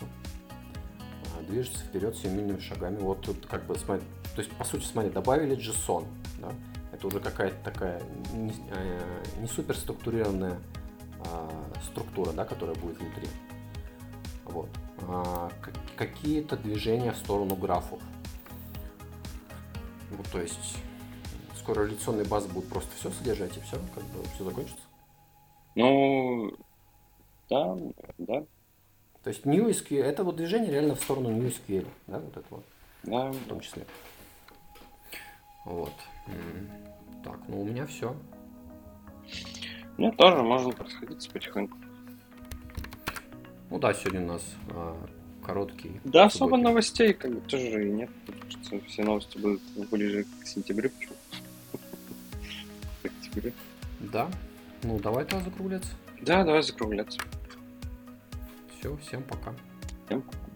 а, 1.36 1.42
движется 1.42 1.80
вперед 1.84 2.16
семимильными 2.16 2.60
шагами. 2.60 2.96
Вот 2.96 3.22
тут 3.22 3.46
как 3.46 3.66
бы, 3.66 3.76
смотри, 3.76 4.04
то 4.34 4.42
есть, 4.42 4.52
по 4.52 4.64
сути, 4.64 4.84
смотри, 4.84 5.10
добавили 5.10 5.56
JSON, 5.56 6.06
да? 6.40 6.52
Это 6.92 7.06
уже 7.06 7.20
какая-то 7.20 7.56
такая 7.64 8.02
не, 8.32 8.52
э, 8.70 9.24
не 9.40 9.46
супер 9.46 9.76
структурированная 9.76 10.58
а, 11.20 11.50
структура, 11.84 12.32
да, 12.32 12.44
которая 12.44 12.74
будет 12.76 12.98
внутри. 12.98 13.28
Вот. 14.44 14.68
А, 15.02 15.50
какие-то 15.98 16.56
движения 16.56 17.12
в 17.12 17.16
сторону 17.16 17.56
графов. 17.56 18.00
Вот, 20.10 20.26
то 20.30 20.40
есть 20.40 20.78
скоро 21.58 21.84
реляционные 21.84 22.24
базы 22.24 22.48
будут 22.48 22.70
просто 22.70 22.90
все 22.96 23.10
содержать 23.10 23.56
и 23.56 23.60
все, 23.60 23.76
как 23.94 24.04
бы 24.04 24.22
все 24.34 24.44
закончится. 24.44 24.82
Ну, 25.74 26.54
да, 27.50 27.76
да. 28.18 28.44
То 29.22 29.30
есть 29.30 29.44
New 29.44 29.68
SQL, 29.68 30.02
это 30.02 30.24
вот 30.24 30.36
движение 30.36 30.70
реально 30.70 30.94
в 30.94 31.00
сторону 31.02 31.30
New 31.30 31.48
SQL, 31.48 31.86
да, 32.06 32.20
вот 32.20 32.36
это 32.36 32.46
вот. 32.50 32.64
Да. 33.02 33.30
В 33.30 33.48
том 33.48 33.60
числе. 33.60 33.84
Вот. 35.64 35.92
Так, 37.24 37.40
ну 37.48 37.62
у 37.62 37.64
меня 37.64 37.86
все. 37.86 38.16
Меня 39.98 40.12
тоже 40.12 40.42
можно 40.42 40.70
происходить 40.72 41.30
потихоньку. 41.32 41.76
Ну 43.70 43.78
да, 43.78 43.92
сегодня 43.92 44.22
у 44.22 44.26
нас 44.26 44.42
а, 44.70 44.96
короткий. 45.48 45.98
Да, 46.04 46.26
особо 46.26 46.58
новостей 46.58 47.14
как 47.14 47.32
бы 47.32 47.40
тоже 47.40 47.88
и 47.88 47.90
нет. 47.90 48.10
Что 48.62 48.80
все 48.80 49.02
новости 49.02 49.38
будут 49.38 49.62
ближе 49.90 50.26
к 50.42 50.46
сентябрю. 50.46 50.90
Почему? 50.90 51.16
К 53.02 53.06
октябрю. 53.06 53.52
Да, 54.00 54.28
ну, 54.82 54.98
давай 54.98 55.24
тогда 55.24 55.46
закругляться. 55.46 55.90
Да, 56.20 56.44
давай 56.44 56.62
закругляться. 56.62 57.18
Все, 58.78 58.94
всем 58.98 59.22
пока. 59.22 59.54
Всем 60.06 60.20
пока. 60.20 60.47